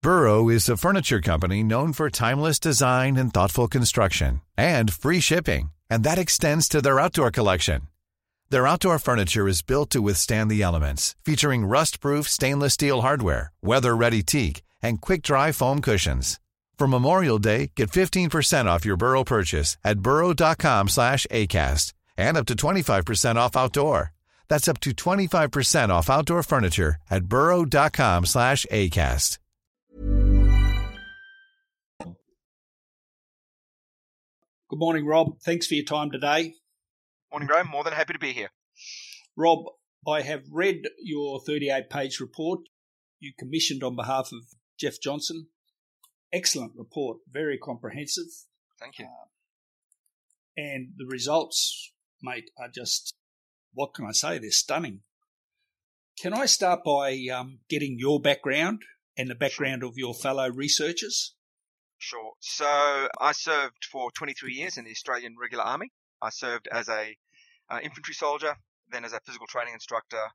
[0.03, 5.71] Burrow is a furniture company known for timeless design and thoughtful construction and free shipping,
[5.89, 7.81] and that extends to their outdoor collection.
[8.49, 14.23] Their outdoor furniture is built to withstand the elements, featuring rust-proof stainless steel hardware, weather-ready
[14.23, 16.39] teak, and quick-dry foam cushions.
[16.77, 22.45] For Memorial Day, get 15% off your Burrow purchase at burrow.com slash ACAST and up
[22.45, 24.13] to 25% off outdoor.
[24.47, 29.39] That's up to 25% off outdoor furniture at burrow.com slash ACAST.
[34.69, 35.39] Good morning, Rob.
[35.43, 36.53] Thanks for your time today.
[37.31, 37.67] Morning, Graeme.
[37.67, 38.49] More than happy to be here.
[39.35, 39.59] Rob,
[40.07, 42.59] I have read your 38 page report
[43.19, 44.39] you commissioned on behalf of
[44.77, 45.47] Jeff Johnson.
[46.31, 48.25] Excellent report, very comprehensive.
[48.79, 49.05] Thank you.
[49.05, 49.27] Uh,
[50.57, 53.13] and the results, mate, are just,
[53.73, 54.39] what can I say?
[54.39, 55.01] They're stunning.
[56.19, 58.81] Can I start by um, getting your background
[59.15, 61.35] and the background of your fellow researchers?
[61.99, 62.33] Sure.
[62.39, 62.65] So
[63.19, 65.91] I served for 23 years in the Australian Regular Army.
[66.21, 67.15] I served as a
[67.69, 68.55] uh, infantry soldier,
[68.89, 70.31] then as a physical training instructor,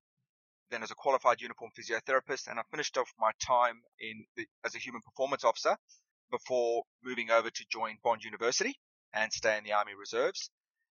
[0.73, 4.75] then as a qualified uniform physiotherapist, and I finished off my time in the, as
[4.75, 5.77] a human performance officer
[6.31, 8.75] before moving over to join Bond University
[9.13, 10.51] and stay in the Army Reserves.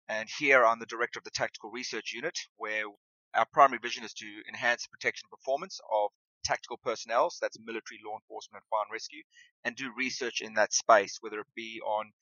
[0.08, 2.84] And here I'm the director of the Tactical Research Unit, where
[3.34, 6.10] our primary vision is to enhance the protection performance of
[6.42, 9.22] tactical personnel, so that's military, law enforcement, and fire and rescue,
[9.64, 12.12] and do research in that space, whether it be on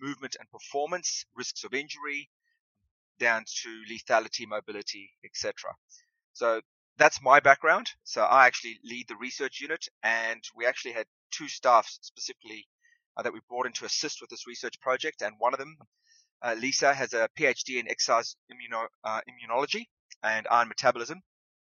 [0.00, 2.28] movement and performance, risks of injury,
[3.20, 5.70] down to lethality, mobility, etc.
[6.32, 6.60] So
[6.98, 7.88] that's my background.
[8.04, 12.66] So I actually lead the research unit, and we actually had two staff specifically
[13.16, 15.22] uh, that we brought in to assist with this research project.
[15.22, 15.76] And one of them,
[16.42, 19.84] uh, Lisa, has a PhD in exercise immuno, uh, immunology
[20.22, 21.20] and iron metabolism.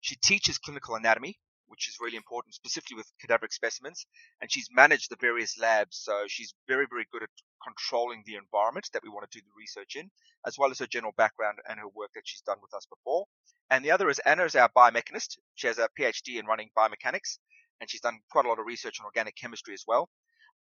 [0.01, 1.37] She teaches clinical anatomy,
[1.69, 4.05] which is really important, specifically with cadaveric specimens.
[4.41, 7.29] And she's managed the various labs, so she's very, very good at
[7.63, 10.09] controlling the environment that we want to do the research in,
[10.45, 13.25] as well as her general background and her work that she's done with us before.
[13.69, 15.37] And the other is Anna is our biomechanist.
[15.55, 17.37] She has a PhD in running biomechanics,
[17.79, 20.09] and she's done quite a lot of research on organic chemistry as well.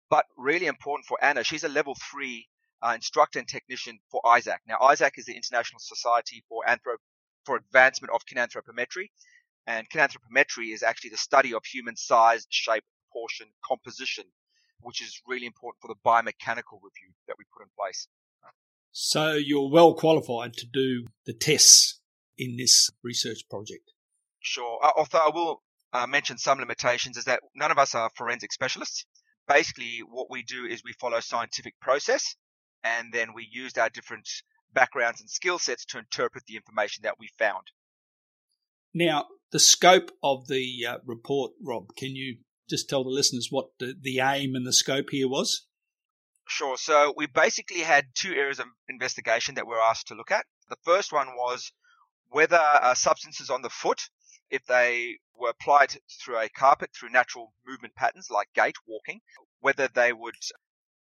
[0.09, 2.47] But really important for Anna, she's a level three
[2.81, 4.57] uh, instructor and technician for ISAK.
[4.67, 6.97] Now, ISAK is the International Society for Anthrop-
[7.45, 9.09] for Advancement of Kinanthropometry,
[9.67, 14.25] and kinanthropometry is actually the study of human size, shape, proportion, composition,
[14.81, 18.07] which is really important for the biomechanical review that we put in place.
[18.91, 22.01] So you're well qualified to do the tests
[22.37, 23.91] in this research project.
[24.39, 24.79] Sure.
[24.83, 25.61] Uh, although I will
[25.93, 29.05] uh, mention some limitations is that none of us are forensic specialists.
[29.47, 32.35] Basically, what we do is we follow scientific process
[32.83, 34.27] and then we used our different
[34.73, 37.67] backgrounds and skill sets to interpret the information that we found.
[38.93, 42.37] Now, the scope of the uh, report, Rob, can you
[42.69, 45.67] just tell the listeners what the, the aim and the scope here was?
[46.47, 46.77] Sure.
[46.77, 50.45] So we basically had two areas of investigation that we were asked to look at.
[50.69, 51.71] The first one was
[52.29, 54.01] whether uh, substances on the foot,
[54.49, 59.19] if they were applied through a carpet through natural movement patterns like gait, walking,
[59.59, 60.35] whether they would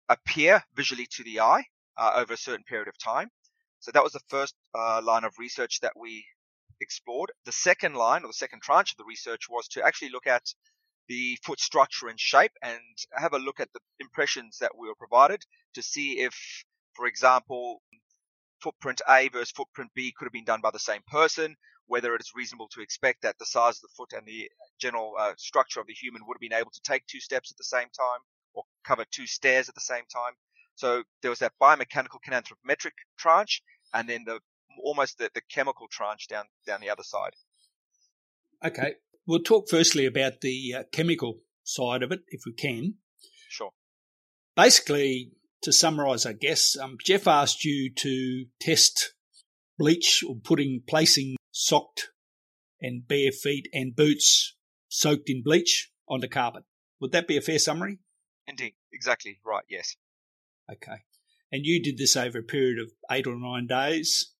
[0.08, 1.64] appear visually to the eye
[1.96, 3.28] uh, over a certain period of time.
[3.80, 6.24] So that was the first uh, line of research that we
[6.80, 7.32] explored.
[7.44, 10.42] The second line or the second tranche of the research was to actually look at
[11.08, 12.80] the foot structure and shape and
[13.12, 16.34] have a look at the impressions that we were provided to see if,
[16.94, 17.82] for example,
[18.60, 21.56] footprint A versus footprint B could have been done by the same person,
[21.86, 24.50] whether it's reasonable to expect that the size of the foot and the
[24.80, 27.56] general uh, structure of the human would have been able to take two steps at
[27.56, 28.20] the same time
[28.54, 30.32] or cover two stairs at the same time.
[30.74, 33.62] So there was that biomechanical kinanthropometric tranche,
[33.94, 34.40] and then the
[34.82, 37.34] almost the, the chemical tranche down down the other side.
[38.64, 38.94] Okay,
[39.26, 42.94] we'll talk firstly about the uh, chemical side of it, if we can.
[43.48, 43.70] Sure.
[44.54, 49.14] Basically, to summarise, I guess um, Jeff asked you to test
[49.78, 52.10] bleach or putting placing socked
[52.80, 54.54] and bare feet and boots
[54.88, 56.64] soaked in bleach onto carpet.
[57.00, 57.98] Would that be a fair summary?
[58.46, 59.64] Indeed, exactly right.
[59.68, 59.96] Yes.
[60.70, 61.04] Okay.
[61.52, 64.32] And you did this over a period of eight or nine days.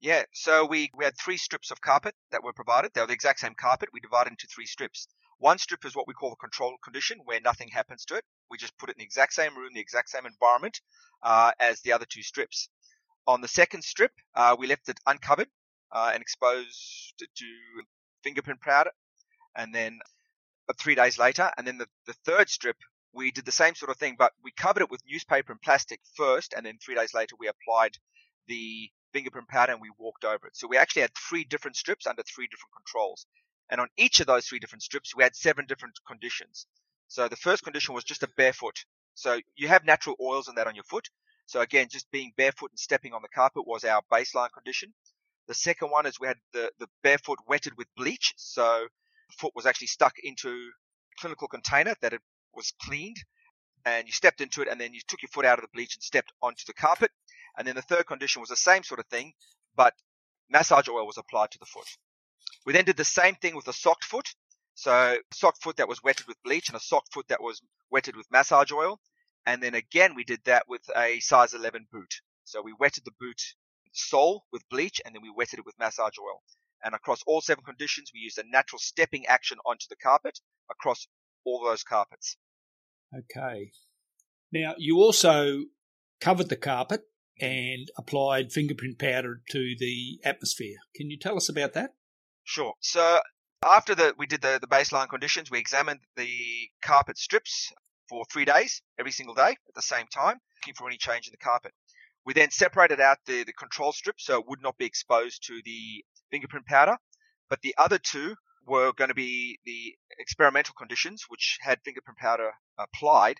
[0.00, 2.92] Yeah, so we, we had three strips of carpet that were provided.
[2.94, 3.90] They were the exact same carpet.
[3.92, 5.06] We divided into three strips.
[5.38, 8.24] One strip is what we call the control condition, where nothing happens to it.
[8.50, 10.80] We just put it in the exact same room, the exact same environment
[11.22, 12.70] uh, as the other two strips.
[13.26, 15.48] On the second strip, uh, we left it uncovered
[15.92, 17.46] uh, and exposed to
[18.24, 18.92] fingerprint powder.
[19.54, 19.98] And then
[20.68, 22.76] uh, three days later, and then the, the third strip,
[23.12, 26.00] we did the same sort of thing, but we covered it with newspaper and plastic
[26.16, 27.98] first, and then three days later we applied
[28.46, 30.56] the fingerprint powder and we walked over it.
[30.56, 33.26] So we actually had three different strips under three different controls.
[33.70, 36.66] And on each of those three different strips, we had seven different conditions.
[37.08, 38.84] So the first condition was just a barefoot.
[39.14, 41.08] So you have natural oils and that on your foot.
[41.46, 44.92] So again, just being barefoot and stepping on the carpet was our baseline condition.
[45.48, 48.34] The second one is we had the, the barefoot wetted with bleach.
[48.36, 48.86] So
[49.28, 52.20] the foot was actually stuck into a clinical container that it
[52.54, 53.16] was cleaned
[53.84, 55.94] and you stepped into it and then you took your foot out of the bleach
[55.96, 57.10] and stepped onto the carpet.
[57.56, 59.32] And then the third condition was the same sort of thing,
[59.76, 59.94] but
[60.50, 61.86] massage oil was applied to the foot.
[62.66, 64.28] We then did the same thing with a socked foot.
[64.74, 68.16] So socked foot that was wetted with bleach and a socked foot that was wetted
[68.16, 69.00] with massage oil.
[69.46, 72.14] And then again, we did that with a size 11 boot.
[72.44, 73.40] So we wetted the boot
[73.92, 76.42] sole with bleach and then we wetted it with massage oil.
[76.82, 80.40] And across all seven conditions, we used a natural stepping action onto the carpet
[80.70, 81.06] across
[81.44, 82.36] all those carpets.
[83.16, 83.72] Okay.
[84.52, 85.64] Now, you also
[86.20, 87.02] covered the carpet
[87.40, 90.76] and applied fingerprint powder to the atmosphere.
[90.94, 91.94] Can you tell us about that?
[92.44, 92.74] Sure.
[92.80, 93.20] So
[93.64, 97.72] after the, we did the, the baseline conditions, we examined the carpet strips
[98.08, 101.32] for three days, every single day at the same time, looking for any change in
[101.32, 101.72] the carpet.
[102.26, 105.60] We then separated out the, the control strip so it would not be exposed to
[105.64, 106.96] the fingerprint powder,
[107.48, 108.34] but the other two
[108.66, 113.38] were going to be the experimental conditions, which had fingerprint powder applied.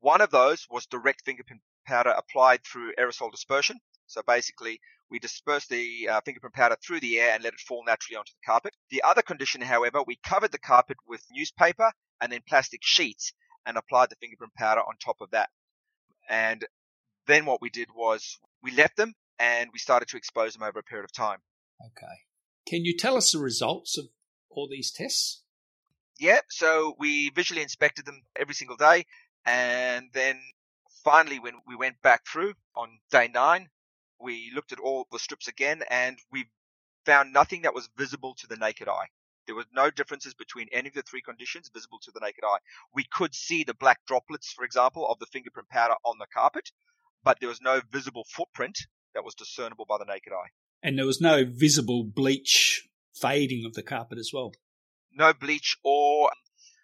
[0.00, 3.78] One of those was direct fingerprint powder applied through aerosol dispersion.
[4.06, 4.80] So basically,
[5.10, 8.32] we disperse the uh, fingerprint powder through the air and let it fall naturally onto
[8.32, 8.74] the carpet.
[8.90, 13.32] The other condition, however, we covered the carpet with newspaper and then plastic sheets
[13.66, 15.50] and applied the fingerprint powder on top of that.
[16.28, 16.64] And
[17.26, 20.78] then what we did was we left them and we started to expose them over
[20.78, 21.38] a period of time.
[21.86, 22.14] Okay.
[22.66, 24.06] Can you tell us the results of
[24.50, 25.42] all these tests?
[26.18, 29.06] Yeah, so we visually inspected them every single day.
[29.44, 30.40] And then
[31.04, 33.68] finally, when we went back through on day nine,
[34.20, 36.46] we looked at all the strips again and we
[37.04, 39.06] found nothing that was visible to the naked eye.
[39.46, 42.58] There were no differences between any of the three conditions visible to the naked eye.
[42.94, 46.70] We could see the black droplets, for example, of the fingerprint powder on the carpet,
[47.24, 48.78] but there was no visible footprint
[49.14, 50.50] that was discernible by the naked eye.
[50.82, 54.52] And there was no visible bleach fading of the carpet as well.
[55.12, 56.30] No bleach or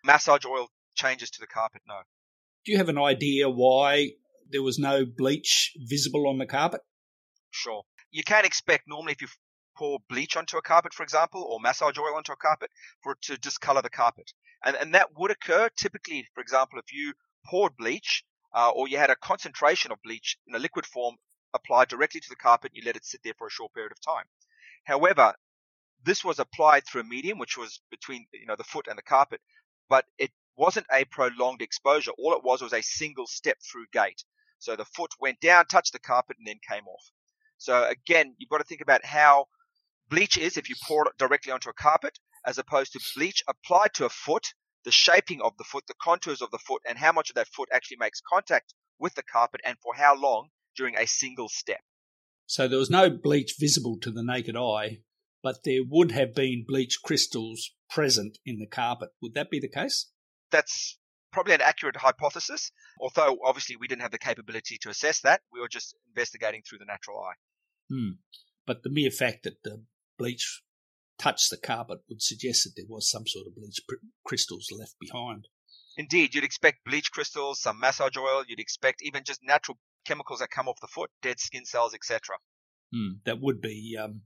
[0.05, 2.01] massage oil changes to the carpet, no.
[2.65, 4.13] Do you have an idea why
[4.51, 6.81] there was no bleach visible on the carpet?
[7.51, 7.85] Sure.
[8.11, 9.29] You can't expect normally if you
[9.77, 12.71] pour bleach onto a carpet, for example, or massage oil onto a carpet,
[13.03, 14.33] for it to discolor the carpet.
[14.65, 17.15] And, and that would occur typically, for example, if you
[17.47, 21.17] poured bleach uh, or you had a concentration of bleach in a liquid form
[21.55, 23.93] applied directly to the carpet and you let it sit there for a short period
[23.93, 24.25] of time.
[24.85, 25.35] However,
[26.03, 29.03] this was applied through a medium which was between you know the foot and the
[29.03, 29.41] carpet,
[29.89, 32.11] but it wasn't a prolonged exposure.
[32.19, 34.25] All it was was a single step through gait.
[34.59, 37.05] So the foot went down, touched the carpet, and then came off.
[37.59, 39.47] So again, you've got to think about how
[40.11, 43.95] bleach is if you pour it directly onto a carpet, as opposed to bleach applied
[43.95, 44.49] to a foot,
[44.85, 47.49] the shaping of the foot, the contours of the foot, and how much of that
[47.49, 51.81] foot actually makes contact with the carpet and for how long during a single step.
[52.47, 54.99] So there was no bleach visible to the naked eye,
[55.43, 59.11] but there would have been bleach crystals present in the carpet.
[59.23, 60.11] Would that be the case?
[60.51, 60.99] That's
[61.33, 65.43] probably an accurate hypothesis, although obviously we didn't have the capability to assess that.
[65.53, 67.35] We were just investigating through the natural eye.
[67.91, 68.11] Hmm.
[68.67, 69.83] But the mere fact that the
[70.19, 70.63] bleach
[71.19, 74.95] touched the carpet would suggest that there was some sort of bleach pr- crystals left
[75.01, 75.49] behind.
[75.97, 80.51] Indeed, you'd expect bleach crystals, some massage oil, you'd expect even just natural chemicals that
[80.51, 82.37] come off the foot, dead skin cells, etc.
[82.93, 83.19] Hmm.
[83.25, 84.23] That would be um,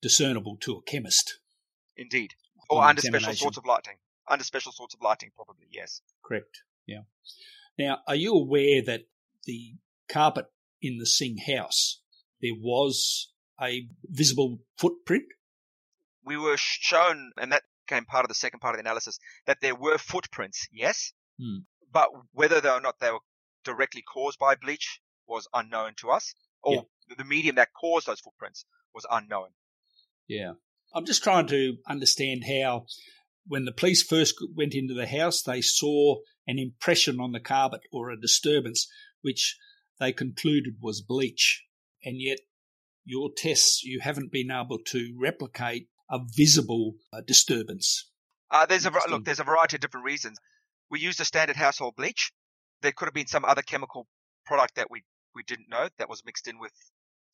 [0.00, 1.38] discernible to a chemist.
[1.96, 2.34] Indeed.
[2.70, 3.96] Or under special sorts of lighting.
[4.28, 6.02] Under special sorts of lighting, probably, yes.
[6.24, 6.62] Correct.
[6.86, 7.02] Yeah.
[7.78, 9.02] Now, are you aware that
[9.44, 9.74] the
[10.08, 10.46] carpet
[10.82, 12.00] in the Singh house,
[12.40, 15.24] there was a visible footprint?
[16.24, 19.60] We were shown, and that became part of the second part of the analysis, that
[19.60, 21.60] there were footprints, yes, Hmm.
[21.90, 23.20] but whether or not they were
[23.64, 27.14] directly caused by bleach was unknown to us, or Yeah.
[27.16, 28.64] the medium that caused those footprints
[28.94, 29.54] was unknown.
[30.26, 30.54] Yeah.
[30.92, 32.86] I'm just trying to understand how,
[33.50, 37.80] when the police first went into the house, they saw an impression on the carpet
[37.92, 38.86] or a disturbance,
[39.22, 39.58] which
[39.98, 41.64] they concluded was bleach.
[42.04, 42.38] And yet,
[43.04, 48.08] your tests, you haven't been able to replicate a visible uh, disturbance.
[48.52, 49.24] Uh, there's a look.
[49.24, 50.38] There's a variety of different reasons.
[50.88, 52.30] We used a standard household bleach.
[52.82, 54.06] There could have been some other chemical
[54.46, 55.02] product that we
[55.34, 56.72] we didn't know that was mixed in with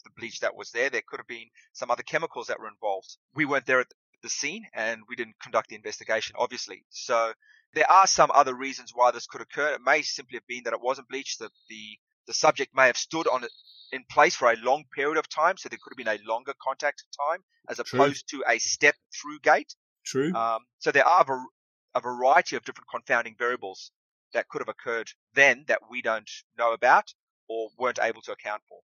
[0.04, 0.88] the bleach that was there.
[0.88, 3.18] There could have been some other chemicals that were involved.
[3.34, 3.88] We weren't there at
[4.26, 6.84] the scene and we didn't conduct the investigation, obviously.
[6.90, 7.32] So
[7.74, 9.74] there are some other reasons why this could occur.
[9.74, 12.96] It may simply have been that it wasn't bleached, That the the subject may have
[12.96, 13.52] stood on it
[13.92, 16.54] in place for a long period of time, so there could have been a longer
[16.60, 18.00] contact time as True.
[18.00, 19.76] opposed to a step through gait.
[20.04, 20.34] True.
[20.34, 21.46] Um, so there are var-
[21.94, 23.92] a variety of different confounding variables
[24.32, 27.14] that could have occurred then that we don't know about
[27.48, 28.80] or weren't able to account for.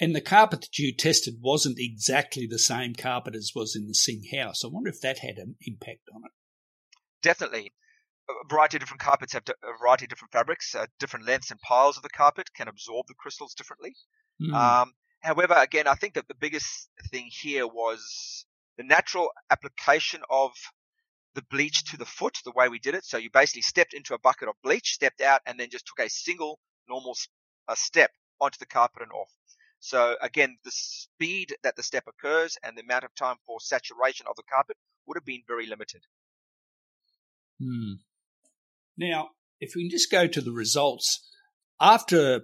[0.00, 3.94] And the carpet that you tested wasn't exactly the same carpet as was in the
[3.94, 4.64] Singh house.
[4.64, 6.30] I wonder if that had an impact on it.
[7.20, 7.72] Definitely,
[8.28, 11.60] a variety of different carpets have a variety of different fabrics, uh, different lengths and
[11.60, 13.96] piles of the carpet can absorb the crystals differently.
[14.40, 14.54] Hmm.
[14.54, 18.46] Um, however, again, I think that the biggest thing here was
[18.76, 20.52] the natural application of
[21.34, 23.04] the bleach to the foot, the way we did it.
[23.04, 26.04] So you basically stepped into a bucket of bleach, stepped out, and then just took
[26.04, 27.16] a single normal
[27.66, 29.30] uh, step onto the carpet and off.
[29.80, 34.26] So again, the speed that the step occurs and the amount of time for saturation
[34.28, 34.76] of the carpet
[35.06, 36.02] would have been very limited.
[37.62, 37.94] Hmm.
[38.96, 41.28] Now, if we can just go to the results,
[41.80, 42.42] after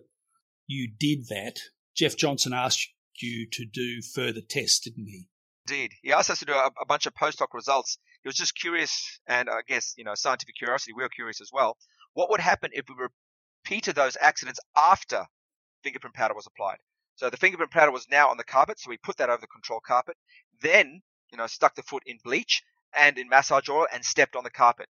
[0.66, 1.57] you did that,
[1.97, 2.89] Jeff Johnson asked
[3.20, 5.28] you to do further tests, didn't he?
[5.68, 5.93] Indeed.
[6.03, 7.99] He asked us to do a, a bunch of post hoc results.
[8.22, 11.51] He was just curious, and I guess, you know, scientific curiosity, we were curious as
[11.53, 11.76] well.
[12.14, 12.95] What would happen if we
[13.64, 15.24] repeated those accidents after
[15.82, 16.78] fingerprint powder was applied?
[17.16, 19.46] So the fingerprint powder was now on the carpet, so we put that over the
[19.46, 20.16] control carpet,
[20.60, 21.00] then,
[21.30, 22.62] you know, stuck the foot in bleach
[22.96, 24.88] and in massage oil and stepped on the carpet.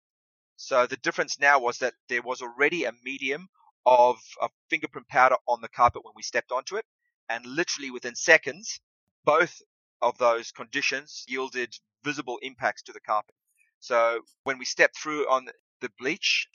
[0.57, 3.49] So the difference now was that there was already a medium
[3.87, 6.85] of, of fingerprint powder on the carpet when we stepped onto it,
[7.29, 8.81] and literally within seconds,
[9.25, 9.63] both
[10.03, 11.73] of those conditions yielded
[12.05, 13.35] visible impacts to the carpet.
[13.81, 15.47] So when we stepped through on
[15.81, 16.49] the bleach,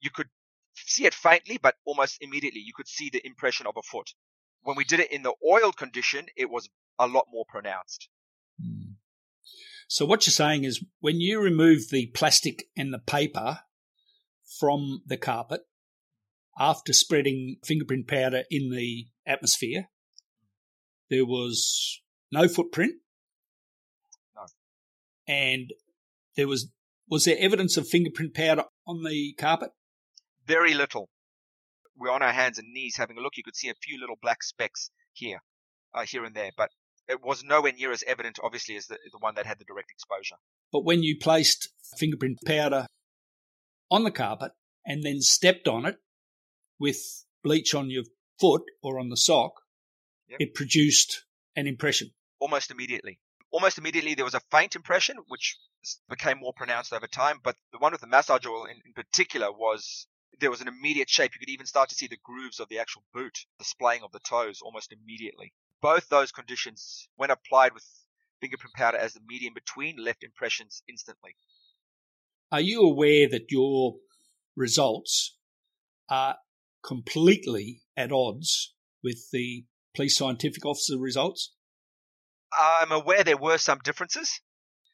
[0.00, 0.28] you could
[0.76, 4.12] see it faintly, but almost immediately you could see the impression of a foot.
[4.68, 8.10] When we did it in the oiled condition, it was a lot more pronounced.
[8.62, 8.96] Hmm.
[9.88, 13.60] So what you're saying is when you remove the plastic and the paper
[14.60, 15.62] from the carpet
[16.58, 19.88] after spreading fingerprint powder in the atmosphere,
[21.08, 22.96] there was no footprint.
[24.36, 24.42] No.
[25.26, 25.72] And
[26.36, 26.70] there was
[27.08, 29.70] was there evidence of fingerprint powder on the carpet?
[30.46, 31.08] Very little.
[31.98, 33.36] We're on our hands and knees having a look.
[33.36, 35.42] You could see a few little black specks here,
[35.94, 36.70] uh, here and there, but
[37.08, 39.90] it was nowhere near as evident, obviously, as the, the one that had the direct
[39.90, 40.36] exposure.
[40.72, 42.86] But when you placed fingerprint powder
[43.90, 44.52] on the carpet
[44.86, 45.96] and then stepped on it
[46.78, 48.04] with bleach on your
[48.40, 49.52] foot or on the sock,
[50.28, 50.40] Yep.
[50.40, 51.24] it produced
[51.56, 52.10] an impression.
[52.38, 53.18] almost immediately.
[53.50, 55.56] Almost immediately, there was a faint impression, which
[56.06, 57.38] became more pronounced over time.
[57.42, 60.06] But the one with the massage oil in, in particular was
[60.40, 61.32] there was an immediate shape.
[61.34, 64.12] You could even start to see the grooves of the actual boot, the splaying of
[64.12, 65.52] the toes almost immediately.
[65.80, 67.84] Both those conditions, when applied with
[68.40, 71.36] fingerprint powder as the medium between, left impressions instantly.
[72.50, 73.96] Are you aware that your
[74.56, 75.36] results
[76.08, 76.36] are
[76.82, 79.64] completely at odds with the
[79.94, 81.52] police scientific officer results?
[82.52, 84.40] I'm aware there were some differences.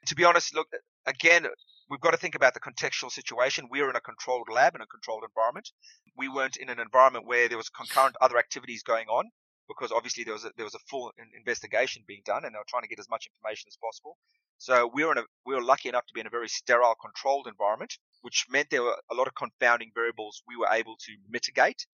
[0.06, 0.68] To be honest, look,
[1.06, 1.46] again,
[1.88, 3.68] we've got to think about the contextual situation.
[3.70, 5.70] We were in a controlled lab in a controlled environment.
[6.16, 9.30] We weren't in an environment where there was concurrent other activities going on
[9.68, 12.68] because obviously there was a, there was a full investigation being done and they were
[12.68, 14.16] trying to get as much information as possible.
[14.58, 16.94] So we were in a, we were lucky enough to be in a very sterile
[17.00, 21.12] controlled environment, which meant there were a lot of confounding variables we were able to
[21.28, 21.86] mitigate.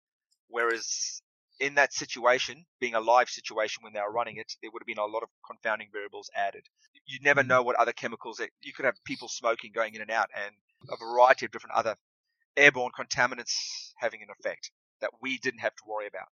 [0.47, 1.21] Whereas
[1.59, 4.87] in that situation, being a live situation when they were running it, there would have
[4.87, 6.63] been a lot of confounding variables added.
[7.05, 7.47] You never mm.
[7.47, 10.55] know what other chemicals that you could have people smoking going in and out and
[10.89, 11.95] a variety of different other
[12.55, 16.27] airborne contaminants having an effect that we didn't have to worry about.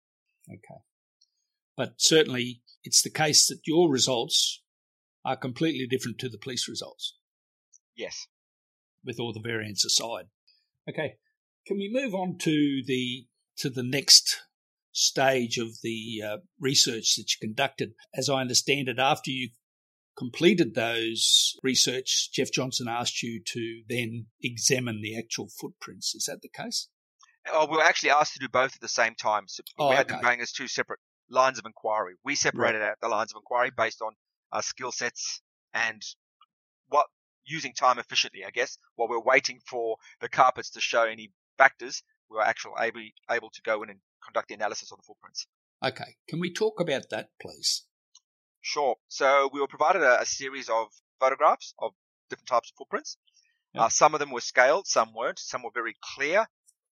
[0.49, 0.82] Okay.
[1.76, 4.61] But certainly it's the case that your results
[5.26, 7.17] are completely different to the police results.
[7.95, 8.28] Yes.
[9.03, 10.26] With all the variants aside.
[10.89, 11.15] Okay.
[11.65, 14.41] Can we move on to the to the next
[14.93, 17.93] stage of the uh, research that you conducted?
[18.15, 19.49] As I understand it, after you
[20.17, 26.15] completed those research, Jeff Johnson asked you to then examine the actual footprints.
[26.15, 26.87] Is that the case?
[27.51, 29.45] Oh, we were actually asked to do both at the same time.
[29.47, 30.15] So Oh, we had okay.
[30.15, 32.13] them going as two separate lines of inquiry.
[32.23, 34.13] We separated out the lines of inquiry based on
[34.51, 35.41] our skill sets
[35.73, 36.01] and
[36.87, 37.07] what
[37.45, 38.77] using time efficiently, I guess.
[38.95, 43.49] While we're waiting for the carpets to show any factors, we were actually able, able
[43.49, 45.47] to go in and conduct the analysis of the footprints.
[45.84, 46.15] Okay.
[46.30, 47.84] Can we talk about that, please?
[48.61, 48.95] Sure.
[49.09, 50.88] So we were provided a, a series of
[51.19, 51.91] photographs of
[52.30, 53.17] different types of footprints.
[53.76, 55.39] Uh, some of them were scaled, some weren't.
[55.39, 56.45] Some were very clear,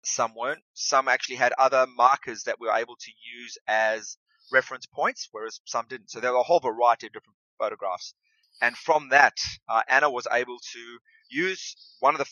[0.03, 0.63] some weren't.
[0.73, 4.17] Some actually had other markers that we were able to use as
[4.51, 6.11] reference points, whereas some didn't.
[6.11, 8.15] So there were a whole variety of different photographs.
[8.63, 9.37] And from that,
[9.69, 12.27] uh, Anna was able to use one of the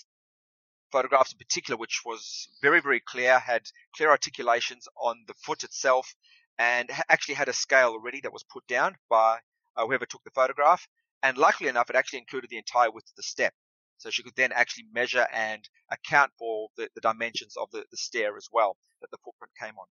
[0.90, 3.62] photographs in particular, which was very, very clear, had
[3.94, 6.14] clear articulations on the foot itself,
[6.58, 9.38] and actually had a scale already that was put down by
[9.76, 10.86] uh, whoever took the photograph.
[11.22, 13.54] And luckily enough, it actually included the entire width of the step.
[13.98, 17.96] So she could then actually measure and account for the, the dimensions of the, the
[17.96, 19.86] stair as well that the footprint came on.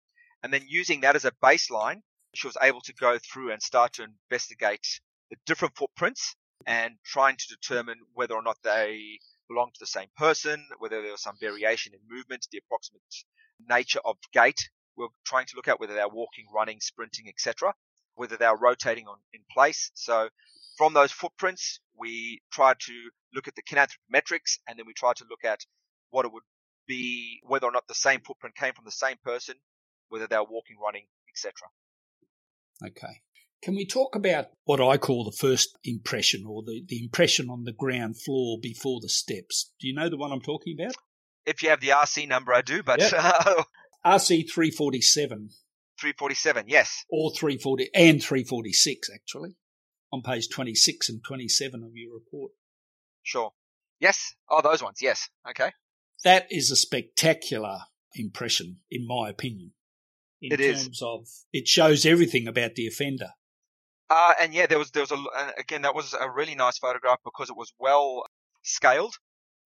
[0.42, 2.03] And then using that as a baseline,
[2.34, 6.36] she was able to go through and start to investigate the different footprints
[6.66, 9.18] and trying to determine whether or not they
[9.49, 13.03] belong to the same person, whether there was some variation in movement, the approximate
[13.68, 14.68] nature of gait.
[14.97, 17.74] We're trying to look at whether they're walking, running, sprinting, etc.,
[18.14, 19.90] whether they're rotating on in place.
[19.95, 20.28] So
[20.76, 22.92] from those footprints, we tried to
[23.34, 25.61] look at the kinanthropometrics and then we tried to look at
[26.11, 26.45] what it would
[26.86, 29.57] be, whether or not the same footprint came from the same person,
[30.09, 31.53] whether they were walking, running, etc.
[32.84, 33.20] Okay.
[33.64, 37.64] Can we talk about what I call the first impression or the, the impression on
[37.64, 39.72] the ground floor before the steps?
[39.80, 40.94] Do you know the one I'm talking about?
[41.46, 43.12] If you have the RC number, I do, but Yep.
[44.06, 45.48] RC 347
[45.98, 47.04] 347, yes.
[47.08, 49.54] or 340 and 346 actually
[50.12, 52.52] on page 26 and 27 of your report.
[53.22, 53.52] Sure.
[53.98, 54.34] Yes.
[54.50, 54.98] Oh, those ones.
[55.00, 55.30] Yes.
[55.48, 55.70] Okay.
[56.22, 57.78] That is a spectacular
[58.14, 59.72] impression, in my opinion.
[60.42, 60.82] In It is.
[60.84, 63.30] terms of it shows everything about the offender.
[64.11, 66.78] Uh, and yeah, there was there was a uh, again that was a really nice
[66.78, 68.24] photograph because it was well
[68.62, 69.14] scaled.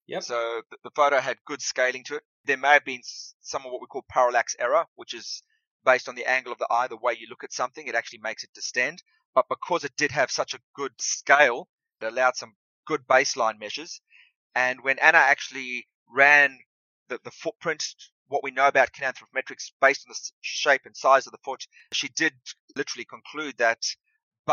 [0.07, 0.23] Yep.
[0.23, 2.23] So the, the photo had good scaling to it.
[2.45, 3.03] There may have been
[3.41, 5.43] some of what we call parallax error, which is
[5.85, 8.21] based on the angle of the eye, the way you look at something, it actually
[8.23, 9.03] makes it distend.
[9.35, 11.69] But because it did have such a good scale,
[12.01, 12.55] it allowed some
[12.87, 14.01] good baseline measures.
[14.55, 16.59] And when Anna actually ran
[17.09, 17.85] the, the footprint,
[18.29, 22.09] what we know about kinanthropometrics based on the shape and size of the foot, she
[22.09, 22.33] did
[22.77, 23.79] literally conclude that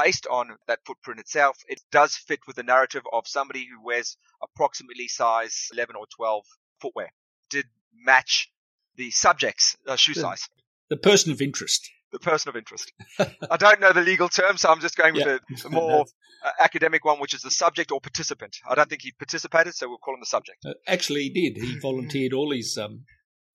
[0.04, 4.18] based on that footprint itself, it does fit with the narrative of somebody who wears
[4.44, 6.46] approximately size 11 or 12
[6.82, 7.12] footwear.
[7.50, 8.52] Did match
[8.98, 10.50] the subject's uh, shoe The- size,
[10.90, 11.90] The person of interest.
[12.12, 12.92] the person of interest.
[13.52, 15.40] I don't know the legal term, so I'm just going with Yeah.
[15.50, 16.06] the, the more
[16.46, 18.58] uh, academic one, which is the subject or participant.
[18.70, 20.60] I don't think he participated, so we'll call him the subject.
[20.66, 21.62] Uh, actually, he did.
[21.62, 23.06] He volunteered all his um,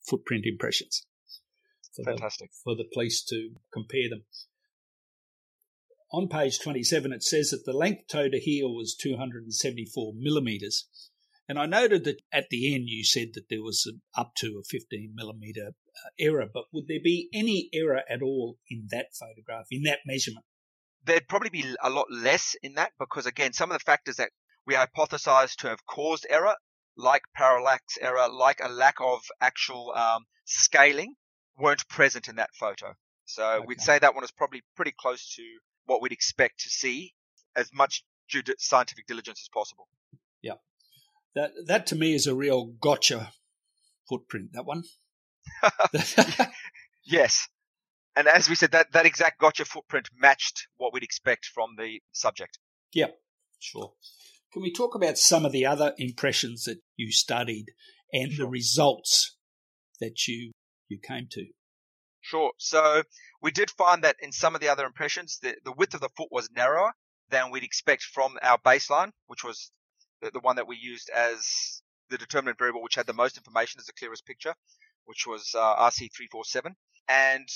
[0.09, 1.07] footprint impressions
[1.95, 2.51] for the, Fantastic.
[2.65, 4.25] for the police to compare them.
[6.13, 10.89] On page 27, it says that the length toe to heel was 274 millimetres.
[11.49, 14.61] And I noted that at the end you said that there was an, up to
[14.61, 19.15] a 15 millimetre uh, error, but would there be any error at all in that
[19.19, 20.45] photograph, in that measurement?
[21.05, 24.31] there'd probably be a lot less in that because again, some of the factors that
[24.67, 26.55] we hypothesized to have caused error,
[26.97, 31.15] like parallax error, like a lack of actual um, scaling,
[31.59, 32.95] weren't present in that photo.
[33.25, 35.43] So we'd say that one is probably pretty close to
[35.91, 37.15] what we'd expect to see,
[37.57, 39.89] as much due to scientific diligence as possible.
[40.41, 40.55] Yeah,
[41.35, 43.33] that, that to me is a real gotcha
[44.09, 44.85] footprint, that one.
[47.11, 47.49] Yes.
[48.17, 52.01] And as we said, that, that exact gotcha footprint matched what we'd expect from the
[52.13, 52.59] subject.
[52.93, 53.09] Yeah,
[53.59, 53.93] sure.
[54.53, 57.67] Can we talk about some of the other impressions that you studied
[58.13, 59.37] and the results
[60.01, 60.53] that you
[60.89, 61.47] you came to?
[62.31, 62.53] Sure.
[62.59, 63.03] So
[63.43, 66.11] we did find that in some of the other impressions, the, the width of the
[66.17, 66.93] foot was narrower
[67.29, 69.73] than we'd expect from our baseline, which was
[70.23, 73.81] the, the one that we used as the determinant variable, which had the most information
[73.81, 74.55] as the clearest picture,
[75.07, 76.73] which was uh, RC347.
[77.09, 77.49] And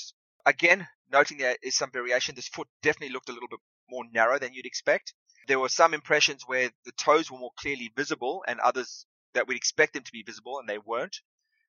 [0.45, 4.39] again, noting there is some variation, this foot definitely looked a little bit more narrow
[4.39, 5.13] than you'd expect.
[5.47, 9.05] There were some impressions where the toes were more clearly visible and others
[9.35, 11.21] that we'd expect them to be visible and they weren't.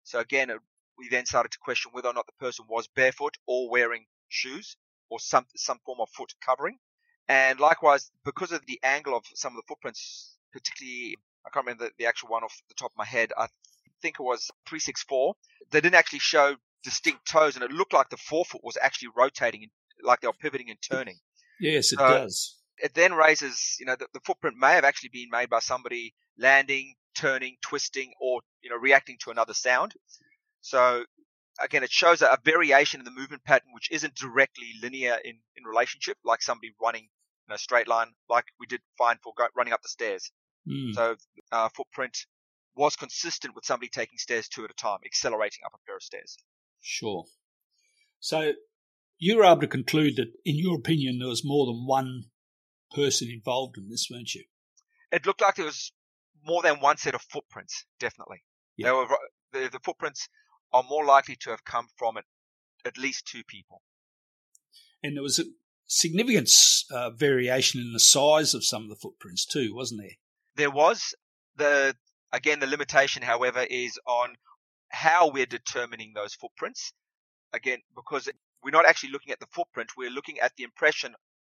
[0.02, 0.50] So again,
[0.98, 4.76] we then started to question whether or not the person was barefoot or wearing shoes
[5.10, 6.78] or some some form of foot covering.
[7.28, 11.86] And likewise, because of the angle of some of the footprints, particularly, I can't remember
[11.86, 13.32] the, the actual one off the top of my head.
[13.36, 13.48] I
[14.00, 15.34] think it was 364.
[15.70, 19.68] They didn't actually show distinct toes, and it looked like the forefoot was actually rotating,
[20.04, 21.18] like they were pivoting and turning.
[21.60, 22.52] Yes, it So- does.
[22.78, 26.12] It then raises, you know, the, the footprint may have actually been made by somebody
[26.36, 29.94] landing, turning, twisting, or you know, reacting to another sound.
[30.66, 31.04] So
[31.62, 35.38] again, it shows a, a variation in the movement pattern which isn't directly linear in,
[35.56, 37.06] in relationship, like somebody running
[37.48, 40.32] in a straight line, like we did find for go, running up the stairs.
[40.68, 40.92] Mm.
[40.94, 41.16] So
[41.52, 42.18] uh, footprint
[42.74, 46.02] was consistent with somebody taking stairs two at a time, accelerating up a pair of
[46.02, 46.36] stairs.
[46.80, 47.24] Sure.
[48.18, 48.52] So
[49.18, 52.24] you were able to conclude that, in your opinion, there was more than one
[52.92, 54.44] person involved in this, weren't you?
[55.12, 55.92] It looked like there was
[56.44, 58.42] more than one set of footprints, definitely.
[58.76, 58.88] Yeah.
[58.88, 59.06] They were,
[59.52, 60.28] the, the footprints
[60.72, 62.24] are more likely to have come from at,
[62.84, 63.82] at least two people.
[65.02, 65.44] And there was a
[65.86, 66.50] significant
[66.90, 70.16] uh, variation in the size of some of the footprints too, wasn't there?
[70.56, 71.14] There was
[71.56, 71.94] the,
[72.32, 74.36] again, the limitation, however, is on
[74.88, 76.92] how we're determining those footprints.
[77.52, 78.28] Again, because
[78.62, 81.14] we're not actually looking at the footprint, we're looking at the impression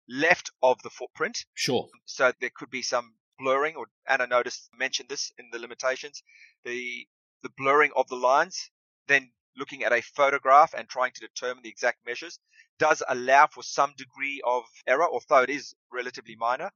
[0.09, 1.45] left of the footprint.
[1.53, 1.87] Sure.
[2.05, 6.23] So there could be some blurring, or Anna noticed mentioned this in the limitations,
[6.65, 7.07] the
[7.43, 8.71] the blurring of the lines.
[9.07, 12.39] Then looking at a photograph and trying to determine the exact measures
[12.79, 16.71] does allow for some degree of error, although it is relatively minor.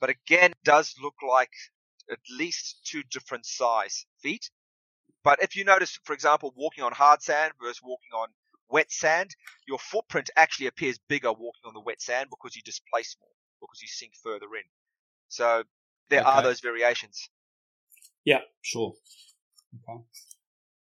[0.00, 1.52] But again, does look like
[2.10, 4.50] at least two different size feet.
[5.22, 8.28] But if you notice, for example, walking on hard sand versus walking on
[8.68, 9.34] wet sand,
[9.66, 13.80] your footprint actually appears bigger walking on the wet sand because you displace more, because
[13.80, 14.64] you sink further in.
[15.28, 15.64] So
[16.10, 17.28] there are those variations.
[18.24, 18.94] Yeah, sure.
[19.88, 20.02] Okay.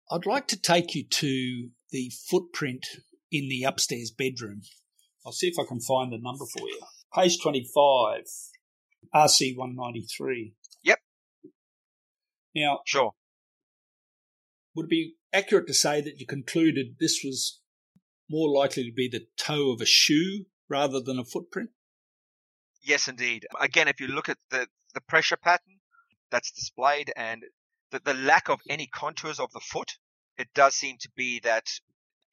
[0.10, 2.86] I'd like to take you to the footprint
[3.32, 4.62] in the upstairs bedroom.
[5.26, 6.80] I'll see if I can find the number for you.
[7.14, 8.22] Page 25,
[9.14, 10.53] RC 193.
[10.84, 10.99] Yep.
[12.55, 13.14] Now, Sure.
[14.76, 17.62] would it be accurate to say that you concluded this was
[18.30, 21.72] more likely to be the toe of a shoe rather than a footprint?
[22.82, 23.45] Yes, indeed.
[23.60, 25.80] Again, if you look at the, the pressure pattern
[26.32, 27.43] that's displayed and
[27.91, 29.97] the, the lack of any contours of the foot,
[30.38, 31.65] it does seem to be that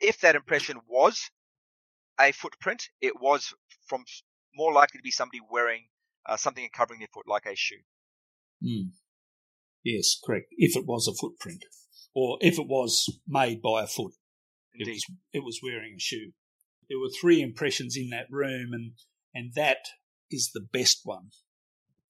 [0.01, 1.31] if that impression was
[2.21, 3.55] a footprint, it was
[3.87, 4.05] from
[4.55, 5.89] more likely to be somebody wearing
[6.27, 7.83] uh, something and covering their foot, like a shoe.
[8.63, 8.91] Hmm.
[9.83, 10.47] Yes, correct.
[10.53, 11.65] If it was a footprint,
[12.15, 14.15] or if it was made by a foot,
[14.75, 16.33] it was it was wearing a shoe.
[16.89, 18.93] There were three impressions in that room, and
[19.35, 19.87] and that
[20.31, 21.31] is the best one.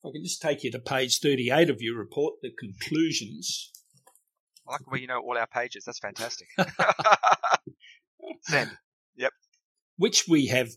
[0.04, 3.70] I can just take you to page thirty-eight of your report, the conclusions.
[4.68, 5.84] I like the way you know all our pages.
[5.84, 6.48] That's fantastic.
[8.42, 8.70] Send.
[9.16, 9.32] Yep.
[9.96, 10.68] Which we have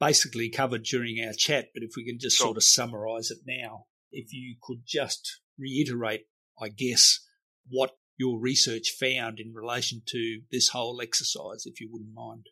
[0.00, 2.46] basically covered during our chat, but if we can just Sure.
[2.48, 6.22] sort of summarize it now, if you could just reiterate,
[6.60, 7.20] I guess,
[7.68, 12.46] what your research found in relation to this whole exercise, if you wouldn't mind.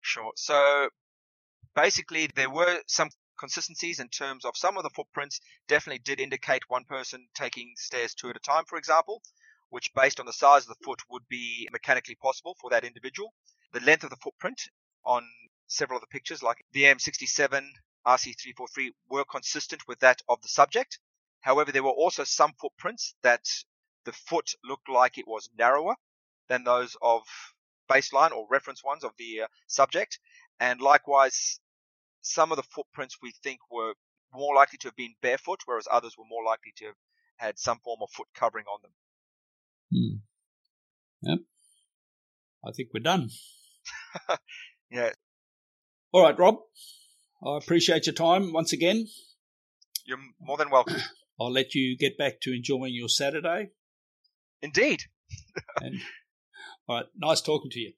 [0.00, 0.32] Sure.
[0.36, 0.88] So
[1.74, 6.62] basically, there were some consistencies in terms of some of the footprints definitely did indicate
[6.68, 9.22] one person taking stairs two at a time, for example,
[9.70, 13.34] which based on the size of the foot would be mechanically possible for that individual.
[13.72, 14.60] The length of the footprint
[15.04, 15.24] on
[15.66, 17.66] several of the pictures, like the M67,
[18.06, 20.98] RC343, were consistent with that of the subject.
[21.40, 23.44] However, there were also some footprints that
[24.04, 25.96] the foot looked like it was narrower
[26.48, 27.22] than those of
[27.90, 30.18] baseline or reference ones of the uh, subject.
[30.60, 31.58] And likewise,
[32.24, 33.94] some of the footprints we think were
[34.32, 36.94] more likely to have been barefoot, whereas others were more likely to have
[37.36, 38.90] had some form of foot covering on them.
[39.92, 41.30] Hmm.
[41.30, 41.38] Yep.
[42.66, 43.30] I think we're done.
[44.90, 45.10] Yeah,
[46.12, 46.58] All right, Rob.
[47.44, 49.08] I appreciate your time once again.
[50.06, 50.96] you're more than welcome.
[51.40, 53.70] I'll let you get back to enjoying your Saturday.
[54.62, 55.02] Indeed.
[55.80, 56.00] And
[56.88, 57.92] all right, nice talking to you.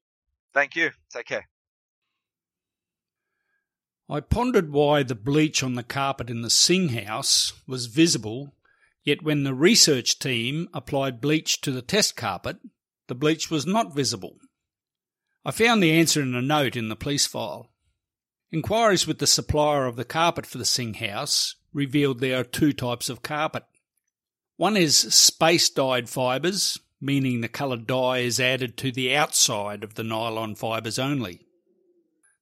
[0.55, 0.91] Thank you.
[1.13, 1.47] Take care.
[4.09, 8.55] I pondered why the bleach on the carpet in the Singh house was visible,
[9.03, 12.59] yet when the research team applied bleach to the test carpet,
[13.09, 14.39] the bleach was not visible.
[15.45, 17.73] I found the answer in a note in the police file.
[18.53, 22.73] Inquiries with the supplier of the carpet for the Singh house revealed there are two
[22.73, 23.65] types of carpet.
[24.57, 29.95] One is space dyed fibres, meaning the coloured dye is added to the outside of
[29.95, 31.46] the nylon fibres only.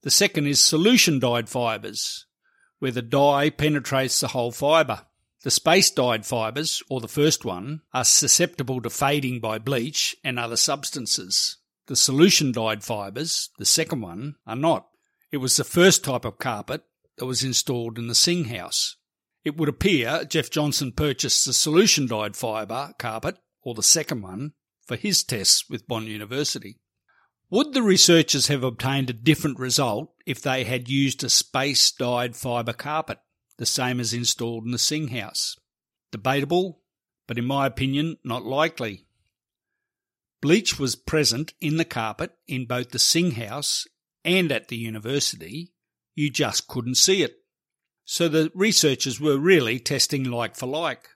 [0.05, 2.27] The second is solution dyed fibres,
[2.79, 5.07] where the dye penetrates the whole fibre.
[5.45, 10.39] The space dyed fibres, or the first one, are susceptible to fading by bleach and
[10.39, 11.57] other substances.
[11.87, 14.89] The solution dyed fibres, the second one, are not.
[15.33, 16.83] It was the first type of carpet
[17.17, 18.97] that was installed in the Singh house.
[19.43, 24.53] It would appear Jeff Johnson purchased the solution dyed fibre carpet, or the second one,
[24.87, 26.79] for his tests with Bond University.
[27.55, 32.35] Would the researchers have obtained a different result if they had used a space dyed
[32.35, 33.21] fibre carpet,
[33.59, 35.55] the same as installed in the Singh house?
[36.11, 36.81] Debatable,
[37.29, 39.07] but in my opinion, not likely.
[40.43, 43.87] Bleach was present in the carpet in both the Singh house
[44.25, 45.75] and at the university,
[46.17, 47.37] you just couldn't see it.
[48.05, 51.07] So the researchers were really testing like for like.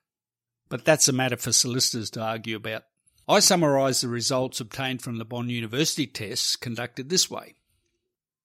[0.68, 2.84] But that's a matter for solicitors to argue about.
[3.28, 7.56] I summarise the results obtained from the Bond University tests conducted this way.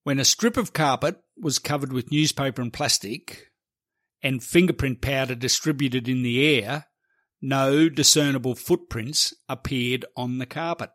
[0.03, 3.51] When a strip of carpet was covered with newspaper and plastic,
[4.21, 6.87] and fingerprint powder distributed in the air,
[7.41, 10.89] no discernible footprints appeared on the carpet.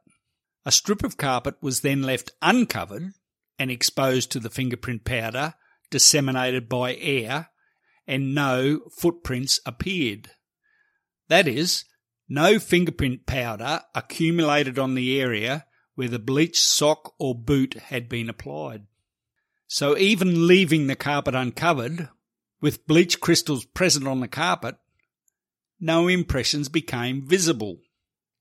[0.67, 3.13] A strip of carpet was then left uncovered
[3.59, 5.55] and exposed to the fingerprint powder
[5.91, 7.49] disseminated by air,
[8.07, 10.31] and no footprints appeared.
[11.29, 11.85] That is,
[12.29, 15.65] no fingerprint powder accumulated on the area
[15.95, 18.87] where the bleached sock or boot had been applied.
[19.67, 22.09] So even leaving the carpet uncovered,
[22.61, 24.77] with bleach crystals present on the carpet,
[25.81, 27.79] no impressions became visible.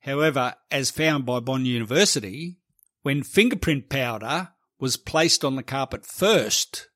[0.01, 2.57] However, as found by Bond University,
[3.01, 6.87] when fingerprint powder was placed on the carpet first,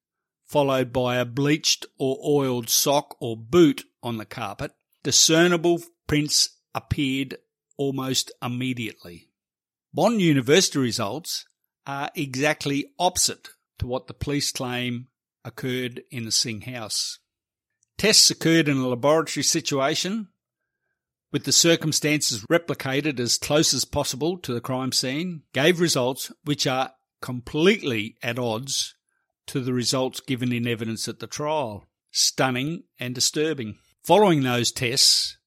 [0.45, 4.71] followed by a bleached or oiled sock or boot on the carpet,
[5.03, 7.37] discernible prints appeared
[7.77, 9.29] almost immediately.
[9.93, 11.45] Bond University results
[11.85, 13.49] are exactly opposite
[13.79, 15.07] to what the police claim
[15.43, 17.19] occurred in the Singh house.
[17.97, 20.29] Tests occurred in a laboratory situation
[21.31, 26.67] with the circumstances replicated as close as possible to the crime scene, gave results which
[26.67, 26.91] are
[27.21, 28.95] completely at odds
[29.47, 31.85] to the results given in evidence at the trial.
[32.11, 33.77] Stunning and disturbing.
[34.03, 35.37] Following those tests,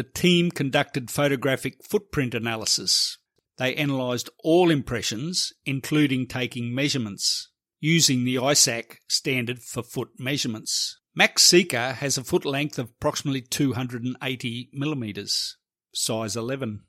[0.00, 3.18] the team conducted photographic footprint analysis.
[3.58, 10.98] They analysed all impressions, including taking measurements, using the ISAK standard for foot measurements.
[11.14, 15.58] Max Sica has a foot length of approximately 280 millimetres,
[15.92, 16.80] size 11.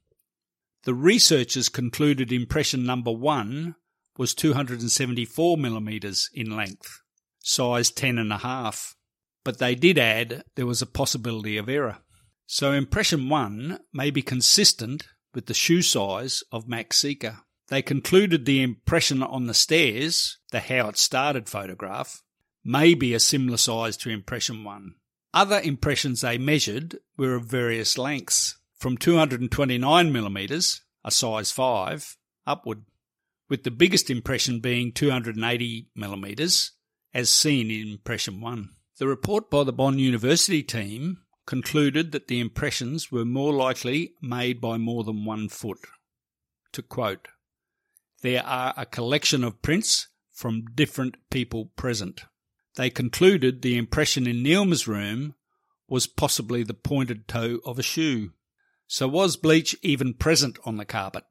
[0.86, 3.76] The researchers concluded impression number one
[4.18, 7.02] was 274 millimetres in length,
[7.40, 8.96] size 10.5,
[9.44, 11.98] but they did add there was a possibility of error.
[12.54, 17.44] So impression 1 may be consistent with the shoe size of Max Sica.
[17.70, 22.22] They concluded the impression on the stairs, the how it started photograph,
[22.62, 24.96] may be a similar size to impression 1.
[25.34, 32.84] Other impressions they measured were of various lengths, from 229 millimeters, a size 5, upward
[33.48, 36.74] with the biggest impression being 280 millimetres,
[37.14, 38.72] as seen in impression 1.
[38.98, 41.20] The report by the Bond University team
[41.52, 45.80] concluded that the impressions were more likely made by more than one foot.
[46.72, 47.28] To quote,
[48.22, 52.24] there are a collection of prints from different people present.
[52.78, 55.36] They concluded the impression in Neelma's room
[55.90, 58.32] was possibly the pointed toe of a shoe.
[58.88, 61.26] So was bleach even present on the carpet?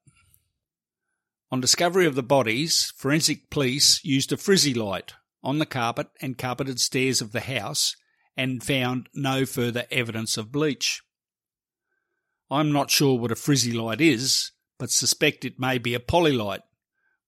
[1.51, 6.37] On discovery of the bodies, forensic police used a frizzy light on the carpet and
[6.37, 7.97] carpeted stairs of the house
[8.37, 11.03] and found no further evidence of bleach.
[12.51, 16.63] I'm not sure what a frizzy light is, but suspect it may be a Polilight,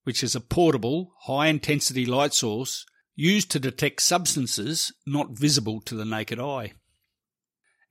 [0.04, 2.84] which is a portable, high intensity light source
[3.14, 6.72] used to detect substances not visible to the naked eye.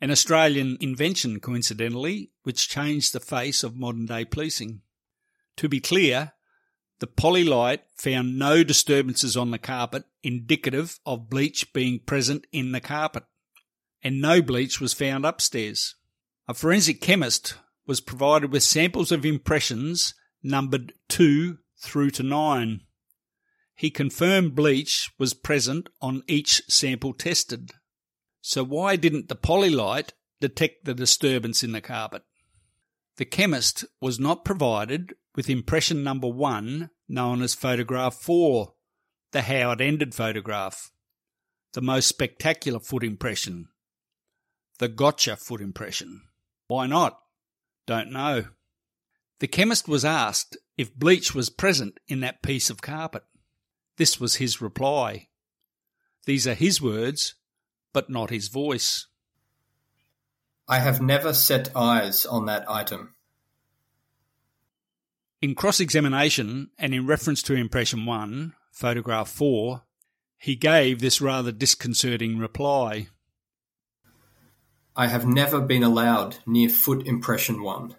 [0.02, 4.82] An Australian invention, coincidentally, which changed the face of modern day policing.
[5.58, 6.34] To be clear,
[7.00, 12.82] the Polilight found no disturbances on the carpet indicative of bleach being present in the
[12.82, 13.24] carpet,
[14.04, 15.96] and no bleach was found upstairs.
[16.48, 17.56] A forensic chemist
[17.86, 20.14] was provided with samples of impressions
[20.44, 22.82] numbered 2 through to 9.
[23.76, 27.72] He confirmed bleach was present on each sample tested.
[28.42, 32.24] So why didn't the Polilight detect the disturbance in the carpet?
[33.18, 38.74] The chemist was not provided with impression number one, known as photograph four,
[39.32, 40.92] the how it ended photograph,
[41.74, 43.70] the most spectacular foot impression,
[44.80, 46.22] the gotcha foot impression.
[46.68, 47.20] Why not?
[47.86, 48.46] Don't know.
[49.40, 53.24] The chemist was asked if bleach was present in that piece of carpet.
[53.98, 55.28] This was his reply.
[56.26, 57.36] These are his words,
[57.94, 59.08] but not his voice.
[60.68, 63.16] I have never set eyes on that item.
[65.42, 69.84] In cross examination and in reference to impression 1, photograph 4,
[70.38, 73.08] He gave this rather disconcerting reply.
[74.96, 77.96] I have never been allowed near foot impression one.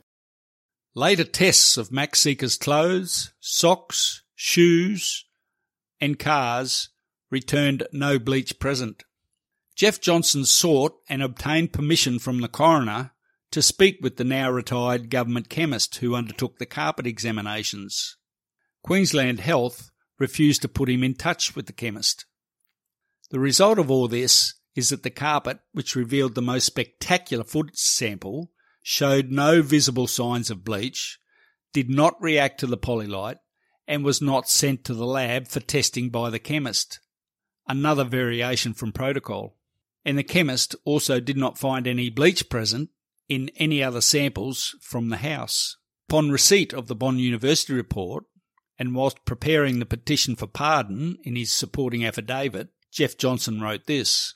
[0.95, 5.25] Later tests of Max Sica's clothes, socks, shoes,
[6.01, 6.91] and cars
[7.31, 9.05] returned no bleach present.
[9.75, 13.12] Jeff Johnson sought and obtained permission from the coroner
[13.53, 18.16] to speak with the now retired government chemist who undertook the carpet examinations.
[18.83, 19.91] Queensland Health
[20.23, 22.27] refused to put him in touch with the chemist.
[23.31, 27.77] The result of all this is that the carpet, which revealed the most spectacular foot
[27.77, 28.53] sample,
[28.85, 31.18] showed no visible signs of bleach,
[31.73, 33.39] did not react to the Polilight,
[33.89, 37.01] and was not sent to the lab for testing by the chemist.
[37.66, 39.57] Another variation from protocol.
[40.05, 42.91] And the chemist also did not find any bleach present
[43.29, 45.77] in any other samples from the house.
[46.09, 48.25] Upon receipt of the Bond University report,
[48.83, 54.35] and whilst preparing the petition for pardon in his supporting affidavit, Jeff Johnson wrote this.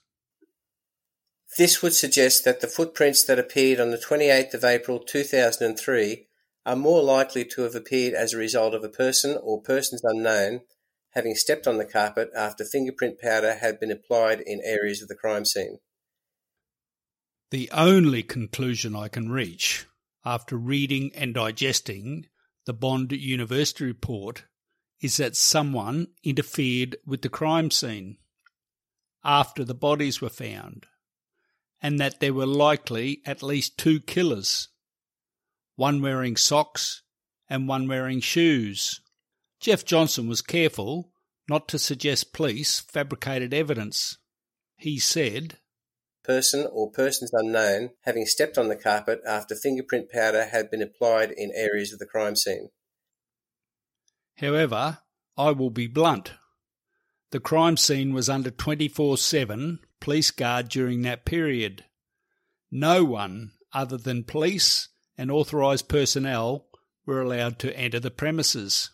[1.58, 6.28] This would suggest that the footprints that appeared on the 28th of April 2003
[6.64, 10.60] are more likely to have appeared as a result of a person or persons unknown
[11.14, 15.16] having stepped on the carpet after fingerprint powder had been applied in areas of the
[15.16, 15.78] crime scene.
[17.50, 19.86] The only conclusion I can reach
[20.24, 22.28] after reading and digesting
[22.66, 24.44] the Bond University report
[25.00, 28.18] is that someone interfered with the crime scene
[29.24, 30.86] after the bodies were found,
[31.80, 34.68] and that there were likely at least two killers,
[35.74, 37.02] one wearing socks
[37.48, 39.00] and one wearing shoes.
[39.60, 41.12] Jeff Johnson was careful
[41.48, 44.18] not to suggest police fabricated evidence.
[44.76, 45.58] He said,
[46.26, 51.30] person or persons unknown having stepped on the carpet after fingerprint powder had been applied
[51.30, 52.70] in areas of the crime scene.
[54.38, 54.98] However,
[55.36, 56.32] I will be blunt.
[57.30, 61.84] The crime scene was under 24 7 police guard during that period.
[62.70, 66.66] No one other than police and authorised personnel
[67.06, 68.90] were allowed to enter the premises.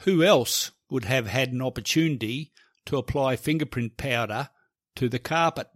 [0.00, 2.52] Who else would have had an opportunity
[2.86, 4.48] to apply fingerprint powder
[4.96, 5.68] to the carpet?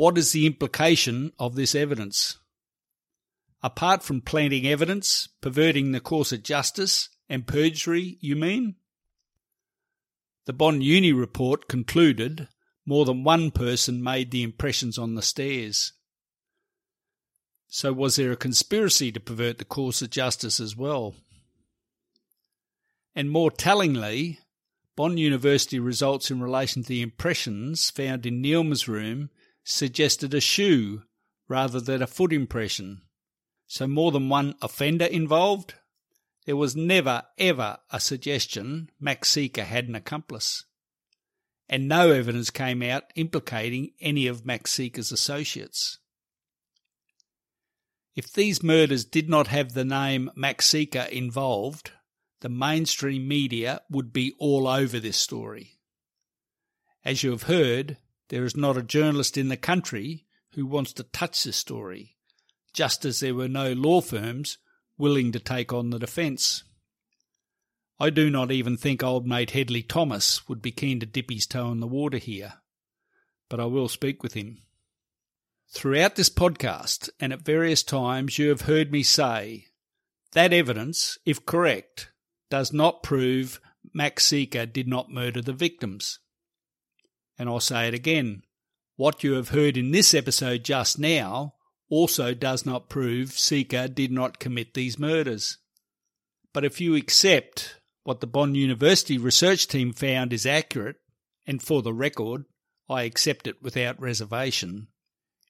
[0.00, 2.38] What is the implication of this evidence?
[3.62, 8.76] Apart from planting evidence, perverting the course of justice, and perjury, you mean?
[10.46, 12.48] The Bond Uni report concluded
[12.86, 15.92] more than one person made the impressions on the stairs.
[17.68, 21.14] So, was there a conspiracy to pervert the course of justice as well?
[23.14, 24.38] And more tellingly,
[24.96, 29.28] Bond University results in relation to the impressions found in Neelma's room
[29.64, 31.02] suggested a shoe
[31.48, 33.02] rather than a foot impression.
[33.66, 35.74] So more than one offender involved?
[36.46, 40.64] There was never, ever a suggestion Max Sica had an accomplice.
[41.68, 45.98] And no evidence came out implicating any of Max Sica's associates.
[48.16, 51.92] If these murders did not have the name Max Sica involved,
[52.40, 55.78] the mainstream media would be all over this story.
[57.04, 57.98] As you have heard,
[58.30, 60.24] there is not a journalist in the country
[60.54, 62.16] who wants to touch this story,
[62.72, 64.58] just as there were no law firms
[64.96, 66.62] willing to take on the defence.
[67.98, 71.46] I do not even think old mate Hedley Thomas would be keen to dip his
[71.46, 72.54] toe in the water here,
[73.48, 74.58] but I will speak with him.
[75.68, 79.66] Throughout this podcast and at various times, you have heard me say
[80.32, 82.10] that evidence, if correct,
[82.48, 83.60] does not prove
[83.92, 86.20] Max Sica did not murder the victims.
[87.40, 88.42] And I'll say it again.
[88.96, 91.54] What you have heard in this episode just now
[91.88, 95.56] also does not prove Sica did not commit these murders.
[96.52, 100.96] But if you accept what the Bond University research team found is accurate,
[101.46, 102.44] and for the record,
[102.90, 104.88] I accept it without reservation,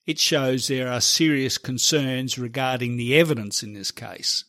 [0.05, 4.45] it shows there are serious concerns regarding the evidence in this case.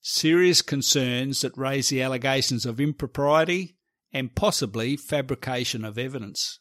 [0.00, 3.76] Serious concerns that raise the allegations of impropriety
[4.12, 6.58] and possibly fabrication of evidence.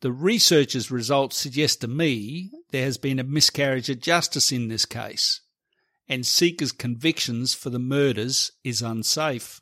[0.00, 4.84] The researchers' results suggest to me there has been a miscarriage of justice in this
[4.84, 5.40] case,
[6.08, 9.60] and Sica's convictions for the murders is unsafe.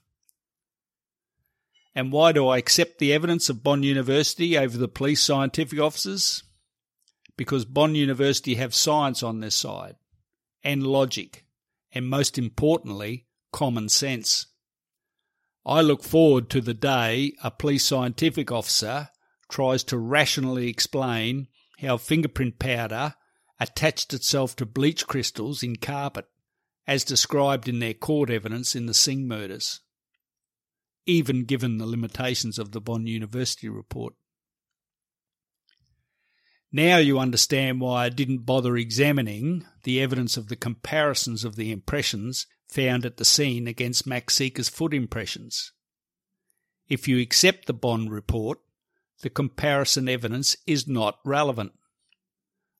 [1.94, 6.42] And why do I accept the evidence of Bond University over the police scientific officers?
[7.36, 9.96] Because Bond University have science on their side,
[10.64, 11.44] and logic,
[11.92, 14.46] and most importantly, common sense.
[15.64, 19.10] I look forward to the day a police scientific officer
[19.48, 21.46] tries to rationally explain
[21.80, 23.14] how fingerprint powder
[23.60, 26.26] attached itself to bleach crystals in carpet,
[26.86, 29.80] as described in their court evidence in the Singh murders.
[31.06, 34.14] even given the limitations of the Bond University report.
[36.70, 41.70] Now you understand why I didn't bother examining the evidence of the comparisons of the
[41.70, 45.72] impressions found at the scene against Max Sica's foot impressions.
[46.88, 48.58] If you accept the Bond report,
[49.22, 51.72] the comparison evidence is not relevant.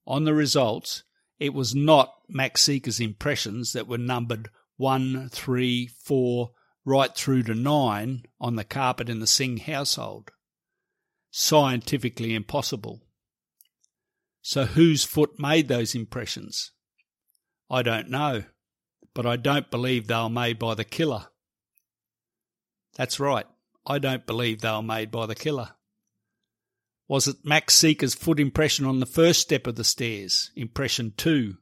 [0.07, 1.05] On the results,
[1.38, 6.51] it was not Max Sica's impressions that were numbered 1, 3, 4,
[6.84, 10.30] right through to 9 on the carpet in the Singh household.
[11.30, 13.03] Scientifically impossible.
[14.40, 16.72] So whose foot made those impressions?
[17.70, 18.45] I don't know,
[19.14, 21.26] but I don't believe they were made by the killer.
[22.96, 23.46] That's right,
[23.86, 25.70] I don't believe they were made by the killer.
[27.08, 31.56] Was it Max Sica's foot impression on the first step of the stairs, impression two?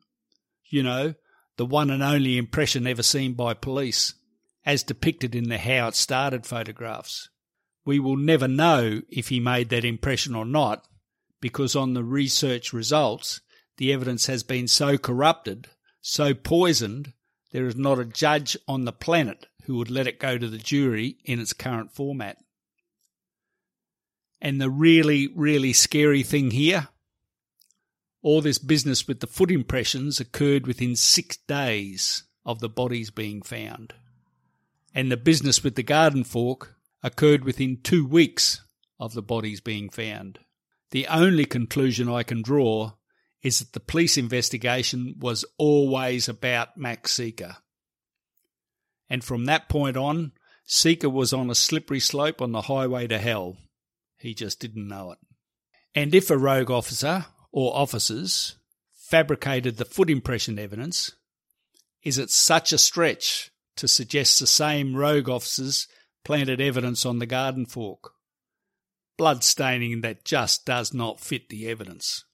[0.67, 1.15] You know,
[1.57, 4.15] the one and only impression ever seen by police,
[4.65, 7.29] as depicted in the How It Started photographs.
[7.85, 10.87] We will never know if he made that impression or not
[11.41, 13.41] because on the research results,
[13.79, 15.69] the evidence has been so corrupted,
[16.01, 17.13] so poisoned,
[17.53, 20.59] there is not a judge on the planet who would let it go to the
[20.59, 22.39] jury in its current format.
[24.41, 26.89] And the really, really scary thing here
[28.23, 33.43] all this business with the foot impressions occurred within six days of the bodies being
[33.43, 33.95] found.
[34.95, 38.63] And the business with the garden fork occurred within two weeks
[38.99, 40.39] of the bodies being found.
[40.91, 42.93] The only conclusion I can draw
[43.43, 47.57] is that the police investigation was always about Max Sica.
[49.09, 50.33] And from that point on,
[50.69, 53.57] Sica was on a slippery slope on the highway to hell.
[54.19, 55.19] He just didn't know it.
[55.95, 58.57] And if a rogue officer or officers
[58.93, 61.13] fabricated the foot impression evidence,
[62.05, 65.89] is it such a stretch to suggest the same rogue officers
[66.25, 68.13] planted evidence on the garden fork?
[69.21, 72.25] blood staining that just does not fit the evidence.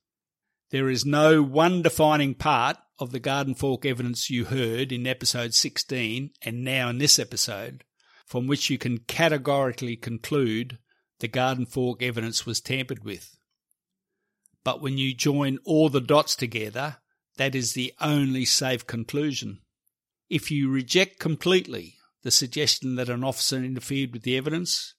[0.70, 5.54] There is no one defining part of the garden fork evidence you heard in episode
[5.54, 7.84] 16 and now in this episode
[8.26, 10.78] from which you can categorically conclude
[11.20, 13.38] the garden fork evidence was tampered with.
[14.64, 16.96] But when you join all the dots together,
[17.36, 19.60] that is the only safe conclusion.
[20.28, 21.94] If you reject completely
[22.24, 24.94] the suggestion that an officer interfered with the evidence,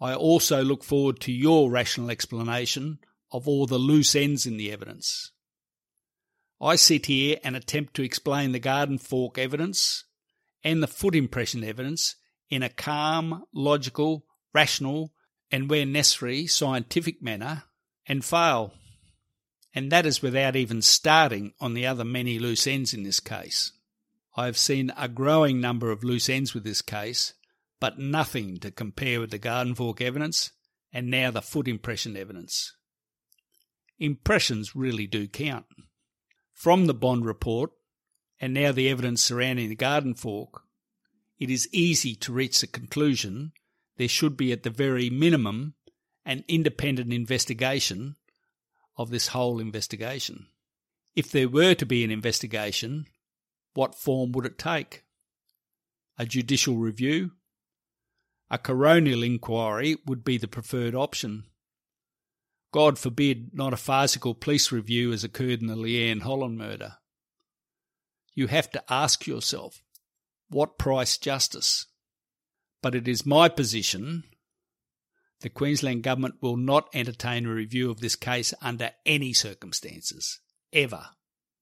[0.00, 3.00] I also look forward to your rational explanation
[3.32, 5.32] of all the loose ends in the evidence.
[6.60, 10.04] I sit here and attempt to explain the garden fork evidence
[10.64, 12.16] and the foot impression evidence
[12.50, 15.12] in a calm, logical, rational,
[15.50, 17.64] and where necessary, scientific manner,
[18.06, 18.72] and fail.
[19.74, 23.72] And that is without even starting on the other many loose ends in this case.
[24.36, 27.34] I have seen a growing number of loose ends with this case,
[27.80, 30.50] but nothing to compare with the garden fork evidence
[30.92, 32.72] and now the foot impression evidence.
[33.98, 35.66] Impressions really do count.
[36.52, 37.70] From the Bond report
[38.40, 40.62] and now the evidence surrounding the garden fork,
[41.38, 43.52] it is easy to reach the conclusion
[43.96, 45.74] there should be at the very minimum
[46.24, 48.16] an independent investigation
[48.96, 50.46] of this whole investigation.
[51.16, 53.06] If there were to be an investigation,
[53.74, 55.04] what form would it take?
[56.18, 57.32] A judicial review?
[58.50, 61.44] a coronial inquiry would be the preferred option.
[62.72, 66.94] God forbid not a farcical police review has occurred in the Leanne Holland murder.
[68.34, 69.82] You have to ask yourself,
[70.48, 71.86] what price justice?
[72.82, 74.24] But it is my position
[75.40, 80.40] the Queensland Government will not entertain a review of this case under any circumstances,
[80.72, 81.10] ever.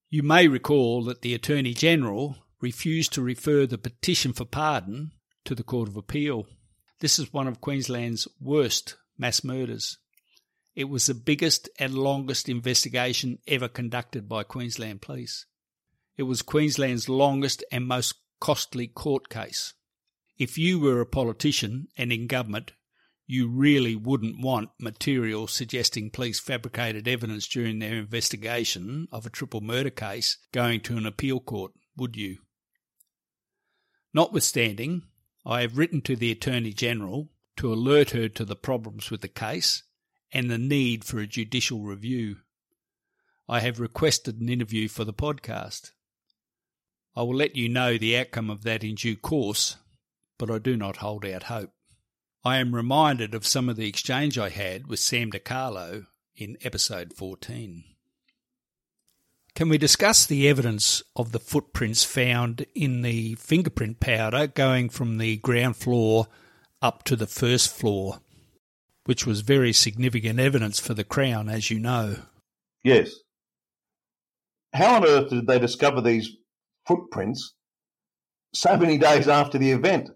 [0.09, 5.13] You may recall that the Attorney General refused to refer the petition for pardon
[5.45, 6.47] to the Court of Appeal.
[7.01, 9.99] This is one of Queensland's worst mass murders.
[10.77, 15.47] It was the biggest and longest investigation ever conducted by Queensland Police.
[16.19, 19.73] It was Queensland's longest and most costly court case.
[20.37, 22.73] If you were a politician and in government,
[23.27, 29.63] you really wouldn't want material suggesting police fabricated evidence during their investigation of a triple
[29.63, 32.37] murder case going to an appeal court, would you?
[34.13, 35.05] Notwithstanding,
[35.47, 39.29] I have written to the Attorney General to alert her to the problems with the
[39.29, 39.83] case
[40.33, 42.37] and the need for a judicial review.
[43.49, 45.93] I have requested an interview for the podcast.
[47.15, 49.77] I will let you know the outcome of that in due course,
[50.39, 51.71] but I do not hold out hope.
[52.45, 57.13] I am reminded of some of the exchange I had with Sam DiCarlo in episode
[57.15, 57.85] 14.
[59.55, 65.17] Can we discuss the evidence of the footprints found in the fingerprint powder going from
[65.17, 66.27] the ground floor
[66.83, 68.21] up to the first floor,
[69.07, 72.17] which was very significant evidence for the Crown, as you know.
[72.85, 73.13] Yes.
[74.75, 76.31] How on earth did they discover these
[76.87, 77.55] footprints
[78.53, 80.11] so many days after the event?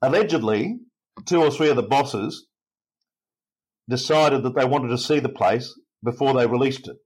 [0.00, 0.78] Allegedly,
[1.26, 2.46] two or three of the bosses
[3.88, 5.74] decided that they wanted to see the place
[6.04, 6.96] before they released it.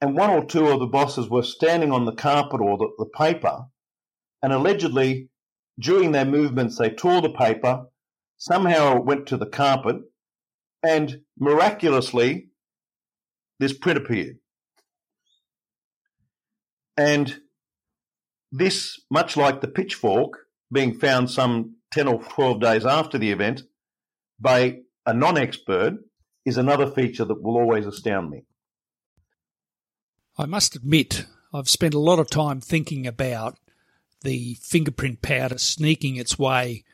[0.00, 3.06] And one or two of the bosses were standing on the carpet or the, the
[3.06, 3.64] paper,
[4.42, 5.28] and allegedly
[5.78, 7.86] during their movements they tore the paper,
[8.38, 9.96] somehow went to the carpet,
[10.82, 12.48] and miraculously
[13.58, 14.38] this print appeared.
[16.96, 17.40] And
[18.50, 20.38] this, much like the pitchfork
[20.72, 23.62] being found some 10 or 12 days after the event
[24.40, 25.94] by a non expert,
[26.44, 28.44] is another feature that will always astound me.
[30.38, 33.58] I must admit, I've spent a lot of time thinking about
[34.22, 36.84] the fingerprint powder sneaking its way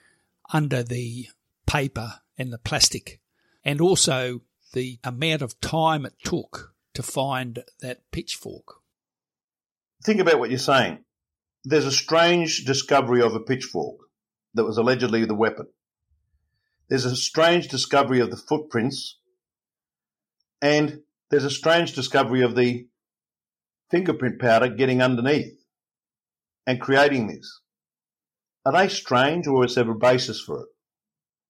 [0.53, 1.29] under the
[1.67, 3.21] paper and the plastic,
[3.65, 4.43] and also
[4.73, 8.77] the amount of time it took to find that pitchfork.
[10.05, 10.99] Think about what you're saying.
[11.65, 13.97] There's a strange discovery of a pitchfork
[14.55, 15.67] that was allegedly the weapon.
[16.89, 19.19] There's a strange discovery of the footprints,
[20.61, 21.01] and
[21.31, 22.87] there's a strange discovery of the
[23.91, 25.59] fingerprint powder getting underneath
[26.67, 27.61] and creating this.
[28.67, 30.69] Are they strange or is there a basis for it?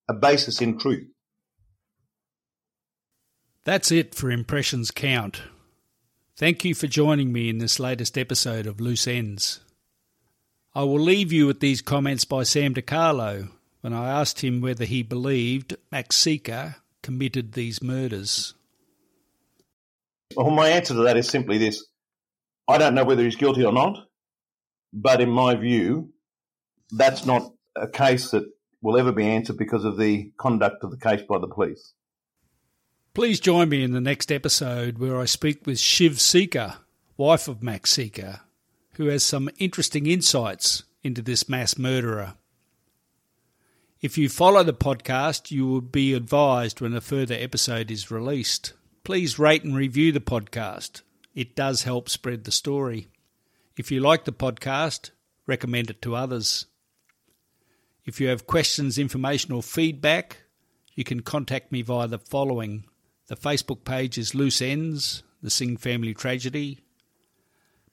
[0.07, 1.07] A basis in truth?
[3.63, 5.41] That's it for Impressions Count.
[6.37, 9.61] Thank you for joining me in this latest episode of Loose Ends.
[10.75, 13.49] I will leave you with these comments by Sam DiCarlo
[13.81, 18.53] when I asked him whether he believed Max Sica committed these murders.
[20.35, 21.83] Well, my answer to that is simply this
[22.67, 23.97] I don't know whether he's guilty or not,
[24.91, 26.13] but in my view,
[26.91, 28.43] that's not a case that
[28.85, 31.93] will ever be answered because of the conduct of the case by the police.
[33.15, 36.75] Please join me in the next episode where I speak with Shiv Sica,
[37.17, 38.41] wife of Max Sica,
[38.93, 42.35] who has some interesting insights into this mass murderer.
[44.01, 48.73] If you follow the podcast, you will be advised when a further episode is released.
[49.03, 51.01] Please rate and review the podcast.
[51.33, 53.07] It does help spread the story.
[53.77, 55.09] If you like the podcast,
[55.47, 56.67] recommend it to others.
[58.05, 60.43] If you have questions, information, or feedback,
[60.93, 62.85] you can contact me via the following
[63.27, 66.81] the Facebook page is Loose Ends, the Singh Family Tragedy.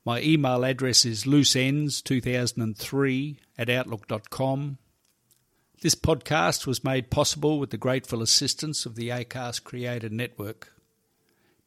[0.04, 4.76] My email address is looseends2003 at outlook.com.
[5.80, 10.74] This podcast was made possible with the grateful assistance of the ACAST Creator Network.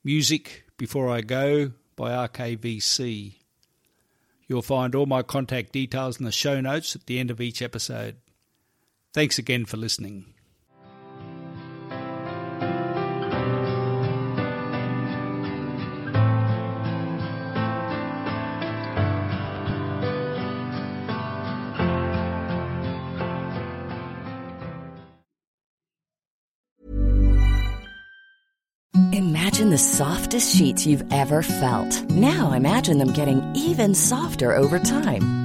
[0.03, 3.34] Music Before I Go by RKVC.
[4.47, 7.63] You'll find all my contact details in the show notes at the end of each
[7.63, 8.17] episode.
[9.15, 10.25] Thanks again for listening.
[29.13, 32.09] Imagine the softest sheets you've ever felt.
[32.09, 35.44] Now imagine them getting even softer over time.